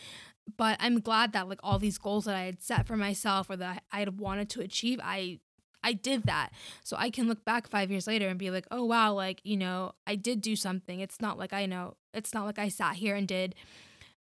but 0.56 0.76
I'm 0.80 1.00
glad 1.00 1.32
that 1.32 1.48
like 1.48 1.60
all 1.62 1.78
these 1.78 1.98
goals 1.98 2.26
that 2.26 2.36
I 2.36 2.42
had 2.42 2.62
set 2.62 2.86
for 2.86 2.96
myself 2.96 3.48
or 3.50 3.56
that 3.56 3.82
I 3.90 4.00
had 4.00 4.18
wanted 4.20 4.50
to 4.50 4.60
achieve, 4.60 5.00
I 5.02 5.40
I 5.84 5.92
did 5.92 6.24
that. 6.24 6.50
So 6.82 6.96
I 6.98 7.10
can 7.10 7.28
look 7.28 7.44
back 7.44 7.68
5 7.68 7.90
years 7.90 8.06
later 8.08 8.28
and 8.28 8.38
be 8.38 8.50
like, 8.50 8.66
"Oh 8.70 8.84
wow, 8.84 9.12
like, 9.12 9.40
you 9.44 9.56
know, 9.56 9.92
I 10.06 10.16
did 10.16 10.40
do 10.40 10.56
something. 10.56 11.00
It's 11.00 11.20
not 11.20 11.38
like 11.38 11.52
I 11.52 11.66
know, 11.66 11.96
it's 12.12 12.34
not 12.34 12.46
like 12.46 12.58
I 12.58 12.68
sat 12.68 12.96
here 12.96 13.14
and 13.14 13.28
did 13.28 13.54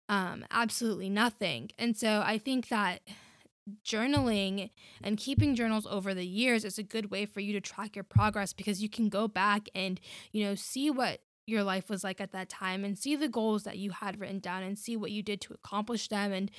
um 0.09 0.45
absolutely 0.51 1.09
nothing." 1.11 1.71
And 1.79 1.97
so 1.97 2.23
I 2.25 2.39
think 2.39 2.69
that 2.69 3.01
journaling 3.85 4.71
and 5.03 5.17
keeping 5.17 5.55
journals 5.55 5.87
over 5.87 6.15
the 6.15 6.27
years 6.27 6.65
is 6.65 6.79
a 6.79 6.83
good 6.83 7.11
way 7.11 7.27
for 7.27 7.41
you 7.41 7.53
to 7.53 7.61
track 7.61 7.95
your 7.97 8.03
progress 8.05 8.53
because 8.53 8.83
you 8.83 8.89
can 8.89 9.09
go 9.09 9.29
back 9.29 9.69
and, 9.75 10.01
you 10.33 10.45
know, 10.45 10.55
see 10.55 10.91
what 10.91 11.21
your 11.47 11.63
life 11.63 11.89
was 11.89 12.05
like 12.05 12.21
at 12.21 12.33
that 12.33 12.49
time 12.49 12.85
and 12.85 12.99
see 12.99 13.17
the 13.17 13.29
goals 13.29 13.65
that 13.65 13.79
you 13.79 13.91
had 13.91 14.21
written 14.21 14.39
down 14.39 14.63
and 14.63 14.79
see 14.79 14.97
what 14.97 15.11
you 15.11 15.23
did 15.23 15.41
to 15.41 15.53
accomplish 15.55 16.09
them 16.09 16.33
and 16.33 16.51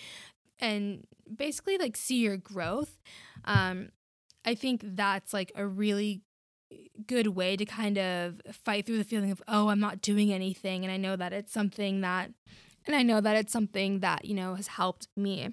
and 0.59 1.05
basically 1.35 1.77
like 1.77 1.95
see 1.95 2.17
your 2.19 2.37
growth 2.37 2.99
um 3.45 3.89
i 4.45 4.55
think 4.55 4.81
that's 4.83 5.33
like 5.33 5.51
a 5.55 5.65
really 5.65 6.21
good 7.05 7.27
way 7.27 7.55
to 7.55 7.65
kind 7.65 7.97
of 7.97 8.41
fight 8.51 8.85
through 8.85 8.97
the 8.97 9.03
feeling 9.03 9.31
of 9.31 9.41
oh 9.47 9.69
i'm 9.69 9.79
not 9.79 10.01
doing 10.01 10.31
anything 10.31 10.83
and 10.83 10.91
i 10.91 10.97
know 10.97 11.15
that 11.15 11.33
it's 11.33 11.53
something 11.53 12.01
that 12.01 12.31
and 12.85 12.95
i 12.95 13.03
know 13.03 13.21
that 13.21 13.35
it's 13.35 13.53
something 13.53 13.99
that 13.99 14.25
you 14.25 14.33
know 14.33 14.55
has 14.55 14.67
helped 14.67 15.07
me. 15.15 15.49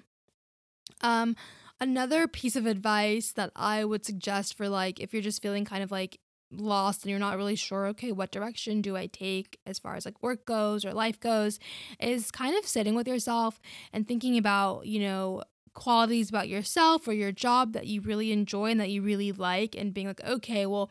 Um 1.01 1.35
another 1.79 2.27
piece 2.27 2.55
of 2.55 2.65
advice 2.65 3.31
that 3.31 3.51
i 3.55 3.83
would 3.83 4.05
suggest 4.05 4.55
for 4.55 4.69
like 4.69 4.99
if 4.99 5.13
you're 5.13 5.21
just 5.21 5.41
feeling 5.41 5.65
kind 5.65 5.83
of 5.83 5.91
like 5.91 6.19
lost 6.51 7.03
and 7.03 7.09
you're 7.09 7.19
not 7.19 7.37
really 7.37 7.55
sure, 7.55 7.87
okay, 7.87 8.11
what 8.11 8.31
direction 8.31 8.81
do 8.81 8.97
I 8.97 9.07
take 9.07 9.59
as 9.65 9.79
far 9.79 9.95
as 9.95 10.05
like 10.05 10.21
work 10.21 10.45
goes 10.45 10.85
or 10.85 10.93
life 10.93 11.19
goes, 11.19 11.59
is 11.99 12.31
kind 12.31 12.57
of 12.57 12.67
sitting 12.67 12.95
with 12.95 13.07
yourself 13.07 13.59
and 13.93 14.07
thinking 14.07 14.37
about, 14.37 14.85
you 14.85 14.99
know, 14.99 15.43
qualities 15.73 16.29
about 16.29 16.49
yourself 16.49 17.07
or 17.07 17.13
your 17.13 17.31
job 17.31 17.73
that 17.73 17.87
you 17.87 18.01
really 18.01 18.31
enjoy 18.31 18.71
and 18.71 18.79
that 18.79 18.89
you 18.89 19.01
really 19.01 19.31
like 19.31 19.75
and 19.75 19.93
being 19.93 20.07
like, 20.07 20.23
okay, 20.23 20.65
well, 20.65 20.89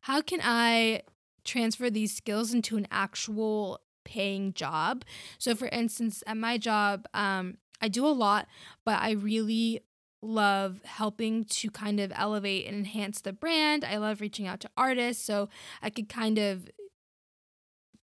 how 0.00 0.20
can 0.20 0.40
I 0.42 1.02
transfer 1.44 1.90
these 1.90 2.14
skills 2.14 2.52
into 2.52 2.76
an 2.76 2.86
actual 2.90 3.80
paying 4.04 4.52
job? 4.52 5.04
So 5.38 5.54
for 5.54 5.68
instance, 5.68 6.22
at 6.26 6.36
my 6.36 6.58
job, 6.58 7.06
um, 7.14 7.58
I 7.80 7.88
do 7.88 8.06
a 8.06 8.08
lot, 8.08 8.46
but 8.84 9.00
I 9.00 9.12
really 9.12 9.80
love 10.22 10.80
helping 10.84 11.44
to 11.44 11.70
kind 11.70 12.00
of 12.00 12.12
elevate 12.14 12.66
and 12.66 12.76
enhance 12.76 13.20
the 13.20 13.32
brand. 13.32 13.84
I 13.84 13.98
love 13.98 14.20
reaching 14.20 14.46
out 14.46 14.60
to 14.60 14.70
artists. 14.76 15.24
So 15.24 15.48
I 15.82 15.90
could 15.90 16.08
kind 16.08 16.38
of 16.38 16.68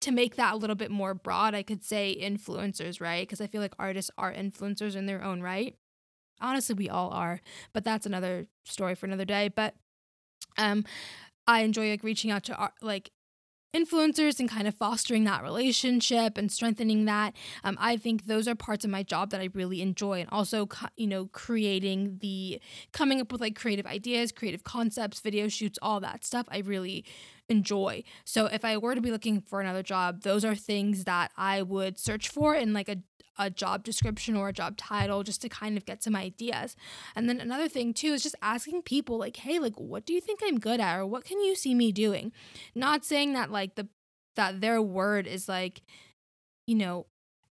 to 0.00 0.10
make 0.10 0.36
that 0.36 0.54
a 0.54 0.56
little 0.56 0.76
bit 0.76 0.90
more 0.90 1.14
broad, 1.14 1.54
I 1.54 1.62
could 1.62 1.84
say 1.84 2.16
influencers, 2.18 3.00
right? 3.00 3.26
Because 3.26 3.40
I 3.40 3.46
feel 3.46 3.60
like 3.60 3.74
artists 3.78 4.10
are 4.16 4.32
influencers 4.32 4.96
in 4.96 5.06
their 5.06 5.22
own 5.22 5.42
right. 5.42 5.76
Honestly, 6.40 6.74
we 6.74 6.88
all 6.88 7.10
are, 7.10 7.40
but 7.72 7.84
that's 7.84 8.06
another 8.06 8.46
story 8.64 8.94
for 8.94 9.06
another 9.06 9.24
day. 9.24 9.48
But 9.48 9.74
um, 10.58 10.84
I 11.46 11.60
enjoy 11.60 11.90
like 11.90 12.02
reaching 12.04 12.30
out 12.30 12.44
to 12.44 12.54
art, 12.56 12.72
like 12.82 13.10
influencers 13.74 14.40
and 14.40 14.48
kind 14.50 14.66
of 14.66 14.74
fostering 14.74 15.24
that 15.24 15.42
relationship 15.44 16.36
and 16.36 16.50
strengthening 16.50 17.04
that 17.04 17.34
um, 17.62 17.76
i 17.80 17.96
think 17.96 18.26
those 18.26 18.48
are 18.48 18.54
parts 18.56 18.84
of 18.84 18.90
my 18.90 19.02
job 19.02 19.30
that 19.30 19.40
i 19.40 19.48
really 19.54 19.80
enjoy 19.80 20.18
and 20.20 20.28
also 20.32 20.68
you 20.96 21.06
know 21.06 21.26
creating 21.26 22.18
the 22.20 22.60
coming 22.92 23.20
up 23.20 23.30
with 23.30 23.40
like 23.40 23.54
creative 23.54 23.86
ideas 23.86 24.32
creative 24.32 24.64
concepts 24.64 25.20
video 25.20 25.46
shoots 25.46 25.78
all 25.82 26.00
that 26.00 26.24
stuff 26.24 26.46
i 26.50 26.58
really 26.58 27.04
enjoy 27.48 28.02
so 28.24 28.46
if 28.46 28.64
i 28.64 28.76
were 28.76 28.96
to 28.96 29.00
be 29.00 29.12
looking 29.12 29.40
for 29.40 29.60
another 29.60 29.84
job 29.84 30.22
those 30.22 30.44
are 30.44 30.56
things 30.56 31.04
that 31.04 31.30
i 31.36 31.62
would 31.62 31.96
search 31.96 32.28
for 32.28 32.56
in 32.56 32.72
like 32.72 32.88
a 32.88 32.96
a 33.40 33.50
job 33.50 33.82
description 33.82 34.36
or 34.36 34.48
a 34.48 34.52
job 34.52 34.76
title 34.76 35.22
just 35.22 35.40
to 35.42 35.48
kind 35.48 35.76
of 35.76 35.86
get 35.86 36.02
some 36.02 36.14
ideas. 36.14 36.76
And 37.16 37.28
then 37.28 37.40
another 37.40 37.68
thing 37.68 37.94
too 37.94 38.12
is 38.12 38.22
just 38.22 38.36
asking 38.42 38.82
people 38.82 39.18
like, 39.18 39.36
"Hey, 39.36 39.58
like 39.58 39.80
what 39.80 40.04
do 40.04 40.12
you 40.12 40.20
think 40.20 40.40
I'm 40.44 40.58
good 40.60 40.80
at 40.80 40.98
or 40.98 41.06
what 41.06 41.24
can 41.24 41.40
you 41.40 41.54
see 41.54 41.74
me 41.74 41.90
doing?" 41.90 42.32
Not 42.74 43.04
saying 43.04 43.32
that 43.32 43.50
like 43.50 43.74
the 43.74 43.88
that 44.36 44.60
their 44.60 44.80
word 44.82 45.26
is 45.26 45.48
like 45.48 45.82
you 46.66 46.76
know 46.76 47.06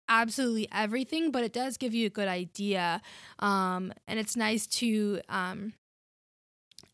absolutely 0.08 0.68
everything, 0.72 1.30
but 1.30 1.44
it 1.44 1.52
does 1.52 1.76
give 1.76 1.94
you 1.94 2.06
a 2.06 2.10
good 2.10 2.28
idea. 2.28 3.02
Um 3.38 3.92
and 4.08 4.18
it's 4.18 4.36
nice 4.36 4.66
to 4.78 5.20
um 5.28 5.74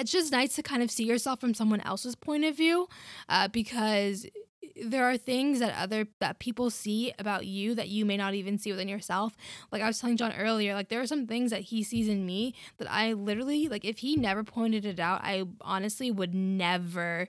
it's 0.01 0.11
just 0.11 0.33
nice 0.33 0.57
to 0.57 0.63
kind 0.63 0.83
of 0.83 0.91
see 0.91 1.05
yourself 1.05 1.41
from 1.41 1.53
someone 1.53 1.81
else's 1.83 2.15
point 2.17 2.45
of 2.45 2.57
view 2.57 2.89
uh, 3.29 3.49
because 3.49 4.27
there 4.85 5.05
are 5.05 5.17
things 5.17 5.59
that 5.61 5.75
other 5.77 6.07
that 6.21 6.39
people 6.39 6.71
see 6.71 7.13
about 7.19 7.47
you 7.47 7.75
that 7.75 7.89
you 7.89 8.05
may 8.05 8.17
not 8.17 8.35
even 8.35 8.59
see 8.59 8.71
within 8.71 8.89
yourself. 8.89 9.37
Like 9.73 9.83
i 9.83 9.87
was 9.87 10.01
telling 10.01 10.17
john 10.17 10.33
earlier 10.33 10.75
like 10.75 10.89
there 10.89 11.01
are 11.01 11.07
some 11.07 11.27
things 11.27 11.51
that 11.51 11.63
he 11.63 11.83
sees 11.83 12.09
in 12.09 12.27
me 12.27 12.55
that 12.79 12.91
i 12.91 13.13
literally 13.13 13.69
like 13.69 13.85
if 13.85 13.99
he 13.99 14.17
never 14.17 14.45
pointed 14.45 14.85
it 14.85 14.99
out 14.99 15.21
i 15.23 15.45
honestly 15.61 16.11
would 16.11 16.35
never 16.35 17.29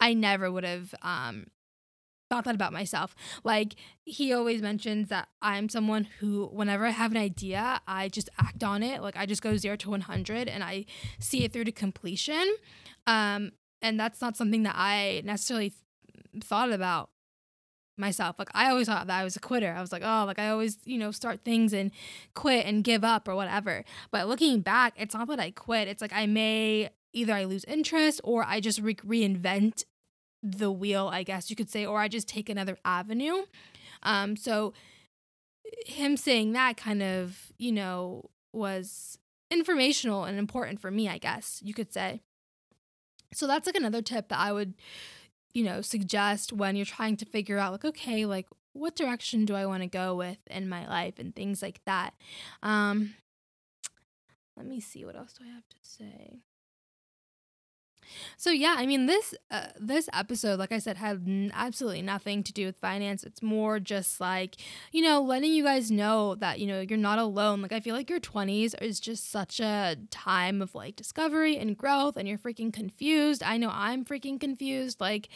i 0.00 0.12
never 0.12 0.50
would 0.50 0.64
have 0.64 0.94
um 1.02 1.46
thought 2.32 2.44
that 2.44 2.54
about 2.54 2.72
myself. 2.72 3.14
Like 3.44 3.74
he 4.06 4.32
always 4.32 4.62
mentions 4.62 5.08
that 5.08 5.28
i'm 5.42 5.68
someone 5.68 6.08
who 6.18 6.46
whenever 6.46 6.86
i 6.86 6.90
have 6.90 7.10
an 7.10 7.18
idea 7.18 7.80
i 7.86 8.08
just 8.08 8.30
act 8.38 8.64
on 8.64 8.82
it. 8.82 9.02
Like 9.02 9.16
i 9.18 9.26
just 9.26 9.42
go 9.42 9.56
0 9.56 9.76
to 9.76 9.90
100 9.90 10.48
and 10.48 10.64
i 10.64 10.86
see 11.18 11.44
it 11.44 11.52
through 11.52 11.64
to 11.64 11.72
completion. 11.72 12.56
Um 13.06 13.52
and 13.82 14.00
that's 14.00 14.22
not 14.22 14.36
something 14.36 14.62
that 14.62 14.76
i 14.78 15.20
necessarily 15.26 15.74
thought 16.40 16.72
about 16.72 17.10
myself. 17.98 18.36
Like 18.38 18.50
I 18.54 18.70
always 18.70 18.86
thought 18.86 19.06
that 19.06 19.20
I 19.20 19.24
was 19.24 19.36
a 19.36 19.40
quitter. 19.40 19.74
I 19.76 19.80
was 19.80 19.92
like, 19.92 20.02
oh, 20.04 20.24
like 20.26 20.38
I 20.38 20.48
always, 20.48 20.78
you 20.84 20.98
know, 20.98 21.10
start 21.10 21.40
things 21.44 21.72
and 21.72 21.90
quit 22.34 22.66
and 22.66 22.84
give 22.84 23.04
up 23.04 23.28
or 23.28 23.34
whatever. 23.34 23.84
But 24.10 24.28
looking 24.28 24.60
back, 24.60 24.94
it's 24.96 25.14
not 25.14 25.28
that 25.28 25.40
I 25.40 25.50
quit. 25.50 25.88
It's 25.88 26.02
like 26.02 26.12
I 26.12 26.26
may 26.26 26.90
either 27.12 27.32
I 27.32 27.44
lose 27.44 27.64
interest 27.64 28.20
or 28.24 28.44
I 28.44 28.60
just 28.60 28.80
re- 28.80 28.94
reinvent 28.94 29.84
the 30.42 30.72
wheel, 30.72 31.08
I 31.12 31.22
guess 31.22 31.50
you 31.50 31.56
could 31.56 31.70
say, 31.70 31.86
or 31.86 32.00
I 32.00 32.08
just 32.08 32.28
take 32.28 32.48
another 32.48 32.78
avenue. 32.84 33.44
Um, 34.02 34.36
so 34.36 34.72
him 35.86 36.16
saying 36.16 36.52
that 36.52 36.76
kind 36.76 37.02
of, 37.02 37.52
you 37.58 37.72
know, 37.72 38.30
was 38.52 39.18
informational 39.50 40.24
and 40.24 40.38
important 40.38 40.80
for 40.80 40.90
me, 40.90 41.08
I 41.08 41.18
guess 41.18 41.60
you 41.64 41.74
could 41.74 41.92
say. 41.92 42.22
So 43.34 43.46
that's 43.46 43.66
like 43.66 43.76
another 43.76 44.02
tip 44.02 44.28
that 44.28 44.38
I 44.38 44.52
would, 44.52 44.74
you 45.54 45.64
know, 45.64 45.80
suggest 45.80 46.52
when 46.52 46.76
you're 46.76 46.86
trying 46.86 47.16
to 47.18 47.24
figure 47.24 47.58
out, 47.58 47.72
like, 47.72 47.84
okay, 47.84 48.24
like, 48.26 48.46
what 48.72 48.96
direction 48.96 49.44
do 49.44 49.54
I 49.54 49.66
want 49.66 49.82
to 49.82 49.88
go 49.88 50.14
with 50.14 50.38
in 50.50 50.68
my 50.68 50.88
life 50.88 51.18
and 51.18 51.34
things 51.34 51.60
like 51.60 51.80
that. 51.84 52.14
Um, 52.62 53.14
let 54.56 54.66
me 54.66 54.80
see 54.80 55.04
what 55.04 55.16
else 55.16 55.34
do 55.34 55.44
I 55.44 55.52
have 55.52 55.68
to 55.68 55.76
say. 55.82 56.40
So 58.36 58.50
yeah, 58.50 58.74
I 58.78 58.86
mean 58.86 59.06
this 59.06 59.34
uh, 59.50 59.66
this 59.78 60.08
episode, 60.12 60.58
like 60.58 60.72
I 60.72 60.78
said, 60.78 60.96
had 60.96 61.22
n- 61.26 61.50
absolutely 61.54 62.02
nothing 62.02 62.42
to 62.44 62.52
do 62.52 62.66
with 62.66 62.76
finance. 62.76 63.24
It's 63.24 63.42
more 63.42 63.80
just 63.80 64.20
like 64.20 64.56
you 64.92 65.02
know 65.02 65.22
letting 65.22 65.52
you 65.52 65.64
guys 65.64 65.90
know 65.90 66.34
that 66.36 66.60
you 66.60 66.66
know 66.66 66.80
you're 66.80 66.98
not 66.98 67.18
alone. 67.18 67.62
Like 67.62 67.72
I 67.72 67.80
feel 67.80 67.94
like 67.94 68.10
your 68.10 68.20
20s 68.20 68.74
is 68.80 69.00
just 69.00 69.30
such 69.30 69.60
a 69.60 69.96
time 70.10 70.62
of 70.62 70.74
like 70.74 70.96
discovery 70.96 71.56
and 71.56 71.76
growth, 71.76 72.16
and 72.16 72.28
you're 72.28 72.38
freaking 72.38 72.72
confused. 72.72 73.42
I 73.42 73.56
know 73.56 73.70
I'm 73.72 74.04
freaking 74.04 74.40
confused. 74.40 75.00
Like 75.00 75.28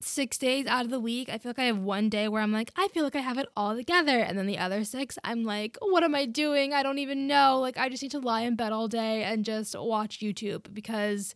six 0.00 0.38
days 0.38 0.66
out 0.66 0.84
of 0.84 0.90
the 0.90 1.00
week, 1.00 1.28
I 1.28 1.38
feel 1.38 1.50
like 1.50 1.58
I 1.58 1.64
have 1.64 1.78
one 1.78 2.08
day 2.08 2.26
where 2.26 2.42
I'm 2.42 2.52
like, 2.52 2.72
I 2.76 2.88
feel 2.88 3.04
like 3.04 3.16
I 3.16 3.20
have 3.20 3.38
it 3.38 3.48
all 3.56 3.76
together. 3.76 4.18
And 4.18 4.38
then 4.38 4.46
the 4.46 4.58
other 4.58 4.82
six, 4.84 5.18
I'm 5.24 5.44
like, 5.44 5.76
what 5.80 6.02
am 6.02 6.14
I 6.14 6.24
doing? 6.26 6.72
I 6.72 6.82
don't 6.82 6.98
even 6.98 7.26
know. 7.26 7.58
Like, 7.60 7.76
I 7.76 7.88
just 7.88 8.02
need 8.02 8.12
to 8.12 8.18
lie 8.18 8.42
in 8.42 8.56
bed 8.56 8.72
all 8.72 8.88
day 8.88 9.22
and 9.22 9.44
just 9.44 9.78
watch 9.78 10.20
YouTube 10.20 10.72
because 10.72 11.34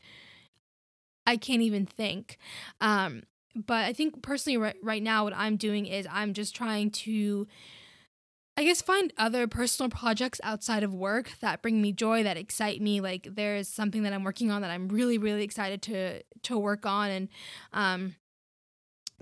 I 1.26 1.37
can't 1.37 1.62
even 1.62 1.85
think. 1.87 2.38
Um, 2.80 3.25
but 3.54 3.85
I 3.85 3.92
think 3.92 4.23
personally, 4.23 4.56
right, 4.56 4.76
right 4.83 5.02
now, 5.02 5.25
what 5.25 5.37
I'm 5.37 5.56
doing 5.56 5.87
is 5.87 6.06
I'm 6.11 6.33
just 6.33 6.54
trying 6.54 6.90
to. 6.90 7.47
I 8.56 8.62
guess 8.62 8.80
find 8.80 9.12
other 9.18 9.49
personal 9.49 9.90
projects 9.90 10.40
outside 10.44 10.85
of 10.85 10.94
work 10.94 11.33
that 11.40 11.61
bring 11.61 11.83
me 11.83 11.90
joy, 11.90 12.23
that 12.23 12.37
excite 12.37 12.80
me. 12.80 13.00
Like 13.00 13.26
there's 13.33 13.66
something 13.66 14.04
that 14.04 14.12
I'm 14.12 14.23
working 14.23 14.52
on 14.52 14.62
that 14.62 14.71
I'm 14.71 14.87
really, 14.87 15.18
really 15.18 15.42
excited 15.42 15.83
to 15.83 16.23
to 16.42 16.56
work 16.56 16.87
on, 16.87 17.11
and 17.11 17.28
um, 17.73 18.14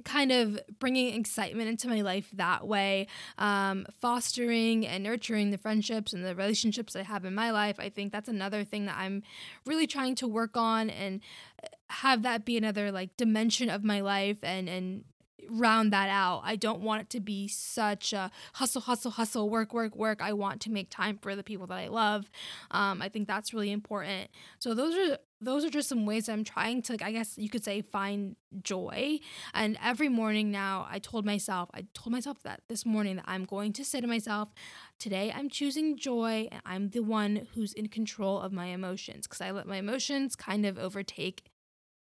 kind 0.05 0.33
of 0.33 0.61
bringing 0.79 1.15
excitement 1.15 1.69
into 1.69 1.89
my 1.89 2.01
life 2.01 2.29
that 2.35 2.67
way, 2.67 3.07
um, 3.39 3.87
fostering 4.01 4.87
and 4.87 5.03
nurturing 5.03 5.51
the 5.51 5.59
friendships 5.59 6.13
and 6.13 6.25
the 6.25 6.35
relationships 6.35 6.97
I 6.97 7.03
have 7.03 7.25
in 7.25 7.35
my 7.35 7.51
life. 7.51 7.77
I 7.79 7.89
think 7.89 8.13
that's 8.13 8.29
another 8.29 8.65
thing 8.65 8.87
that 8.87 8.97
I'm 8.99 9.23
really 9.67 9.87
trying 9.87 10.15
to 10.17 10.29
work 10.29 10.57
on 10.57 10.91
and 10.91 11.21
uh, 11.63 11.69
have 11.89 12.23
that 12.23 12.45
be 12.45 12.57
another 12.57 12.91
like 12.91 13.17
dimension 13.17 13.69
of 13.69 13.85
my 13.85 14.01
life 14.01 14.39
and 14.43 14.69
and 14.69 15.05
round 15.51 15.93
that 15.93 16.09
out. 16.09 16.43
I 16.45 16.57
don't 16.57 16.81
want 16.81 17.03
it 17.03 17.11
to 17.11 17.21
be 17.21 17.49
such 17.49 18.13
a 18.13 18.31
hustle, 18.55 18.81
hustle, 18.81 19.11
hustle, 19.11 19.51
work, 19.51 19.75
work, 19.75 19.95
work. 19.97 20.23
I 20.23 20.33
want 20.33 20.61
to 20.63 20.71
make 20.71 20.91
time 20.91 21.19
for 21.21 21.37
the 21.37 21.43
people 21.43 21.67
that 21.69 21.79
I 21.79 21.89
love. 21.89 22.31
Um, 22.71 23.03
I 23.03 23.09
think 23.09 23.29
that's 23.29 23.53
really 23.53 23.71
important. 23.71 24.31
So 24.59 24.75
those 24.75 24.95
are 24.97 25.19
those 25.43 25.65
are 25.65 25.71
just 25.71 25.89
some 25.89 26.07
ways 26.07 26.29
I'm 26.29 26.45
trying 26.45 26.83
to, 26.83 27.05
I 27.05 27.11
guess 27.11 27.37
you 27.37 27.51
could 27.51 27.65
say, 27.65 27.83
find 27.83 28.37
joy. 28.63 29.19
And 29.53 29.77
every 29.83 30.09
morning 30.09 30.53
now, 30.53 30.87
I 30.89 31.01
told 31.01 31.27
myself, 31.27 31.69
I 31.75 31.87
told 31.95 32.13
myself 32.13 32.43
that 32.45 32.63
this 32.69 32.87
morning 32.87 33.17
that 33.17 33.25
I'm 33.27 33.45
going 33.45 33.73
to 33.75 33.85
say 33.85 34.01
to 34.01 34.07
myself, 34.07 34.55
today 34.99 35.33
I'm 35.35 35.51
choosing 35.51 35.97
joy 35.97 36.49
and 36.53 36.63
I'm 36.65 36.91
the 36.91 37.03
one 37.03 37.49
who's 37.55 37.73
in 37.73 37.89
control 37.89 38.41
of 38.41 38.53
my 38.53 38.67
emotions 38.67 39.27
because 39.27 39.41
I 39.41 39.51
let 39.51 39.67
my 39.67 39.77
emotions 39.77 40.37
kind 40.37 40.65
of 40.65 40.79
overtake 40.79 41.45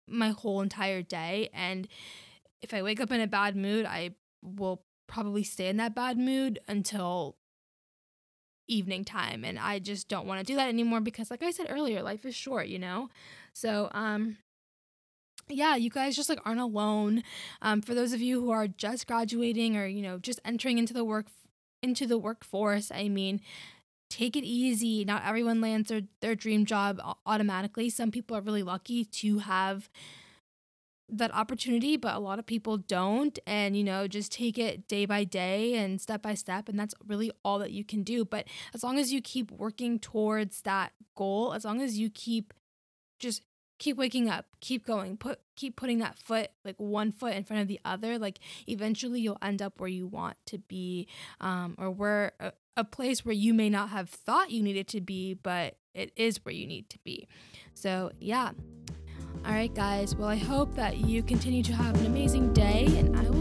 my 0.05 0.29
whole 0.29 0.61
entire 0.61 1.01
day. 1.01 1.49
And 1.53 1.87
if 2.61 2.73
I 2.73 2.81
wake 2.81 2.99
up 2.99 3.11
in 3.11 3.21
a 3.21 3.27
bad 3.27 3.55
mood, 3.55 3.85
I 3.85 4.15
will 4.43 4.83
probably 5.07 5.43
stay 5.43 5.69
in 5.69 5.77
that 5.77 5.95
bad 5.95 6.17
mood 6.17 6.59
until 6.67 7.37
evening 8.69 9.03
time 9.03 9.43
and 9.43 9.59
I 9.59 9.79
just 9.79 10.07
don't 10.07 10.27
want 10.27 10.39
to 10.39 10.45
do 10.45 10.55
that 10.55 10.69
anymore 10.69 11.01
because 11.01 11.31
like 11.31 11.43
I 11.43 11.51
said 11.51 11.67
earlier, 11.69 12.01
life 12.01 12.25
is 12.25 12.35
short, 12.35 12.67
you 12.67 12.79
know? 12.79 13.09
So, 13.53 13.89
um 13.93 14.37
yeah, 15.51 15.75
you 15.75 15.89
guys 15.89 16.15
just 16.15 16.29
like 16.29 16.39
aren't 16.45 16.59
alone. 16.59 17.23
Um 17.61 17.81
for 17.81 17.93
those 17.93 18.13
of 18.13 18.21
you 18.21 18.39
who 18.39 18.51
are 18.51 18.67
just 18.67 19.07
graduating 19.07 19.75
or, 19.75 19.85
you 19.85 20.01
know, 20.01 20.19
just 20.19 20.39
entering 20.45 20.77
into 20.77 20.93
the 20.93 21.03
work 21.03 21.27
into 21.81 22.05
the 22.05 22.17
workforce, 22.17 22.91
I 22.91 23.07
mean, 23.09 23.41
take 24.09 24.35
it 24.35 24.43
easy. 24.43 25.05
Not 25.05 25.23
everyone 25.25 25.61
lands 25.61 25.89
their, 25.89 26.01
their 26.21 26.35
dream 26.35 26.65
job 26.65 26.99
automatically. 27.25 27.89
Some 27.89 28.11
people 28.11 28.35
are 28.35 28.41
really 28.41 28.63
lucky 28.63 29.05
to 29.05 29.39
have 29.39 29.89
that 31.11 31.33
opportunity, 31.33 31.97
but 31.97 32.15
a 32.15 32.19
lot 32.19 32.39
of 32.39 32.45
people 32.45 32.77
don't. 32.77 33.37
And, 33.45 33.75
you 33.75 33.83
know, 33.83 34.07
just 34.07 34.31
take 34.31 34.57
it 34.57 34.87
day 34.87 35.05
by 35.05 35.23
day 35.23 35.75
and 35.75 35.99
step 35.99 36.21
by 36.21 36.33
step. 36.33 36.69
And 36.69 36.79
that's 36.79 36.93
really 37.07 37.31
all 37.43 37.59
that 37.59 37.71
you 37.71 37.83
can 37.83 38.03
do. 38.03 38.25
But 38.25 38.47
as 38.73 38.83
long 38.83 38.99
as 38.99 39.11
you 39.11 39.21
keep 39.21 39.51
working 39.51 39.99
towards 39.99 40.61
that 40.61 40.93
goal, 41.15 41.53
as 41.53 41.65
long 41.65 41.81
as 41.81 41.97
you 41.97 42.09
keep 42.09 42.53
just 43.19 43.41
keep 43.79 43.97
waking 43.97 44.29
up 44.29 44.45
keep 44.59 44.85
going 44.85 45.17
put 45.17 45.39
keep 45.55 45.75
putting 45.75 45.99
that 45.99 46.19
foot 46.19 46.49
like 46.65 46.75
one 46.77 47.11
foot 47.11 47.33
in 47.33 47.43
front 47.43 47.61
of 47.61 47.67
the 47.67 47.79
other 47.85 48.19
like 48.19 48.39
eventually 48.67 49.21
you'll 49.21 49.37
end 49.41 49.61
up 49.61 49.79
where 49.79 49.89
you 49.89 50.05
want 50.05 50.35
to 50.45 50.57
be 50.57 51.07
um, 51.39 51.75
or 51.77 51.89
where 51.89 52.33
a, 52.39 52.51
a 52.75 52.83
place 52.83 53.25
where 53.25 53.33
you 53.33 53.53
may 53.53 53.69
not 53.69 53.89
have 53.89 54.09
thought 54.09 54.51
you 54.51 54.61
needed 54.61 54.87
to 54.87 55.01
be 55.01 55.33
but 55.33 55.77
it 55.93 56.11
is 56.15 56.43
where 56.43 56.53
you 56.53 56.67
need 56.67 56.89
to 56.89 56.99
be 56.99 57.27
so 57.73 58.11
yeah 58.19 58.51
all 59.45 59.53
right, 59.53 59.73
guys. 59.73 60.15
Well, 60.15 60.29
I 60.29 60.35
hope 60.35 60.75
that 60.75 60.97
you 60.97 61.23
continue 61.23 61.63
to 61.63 61.73
have 61.73 61.99
an 61.99 62.05
amazing 62.05 62.53
day, 62.53 62.85
and 62.97 63.17
I 63.17 63.29
will 63.29 63.38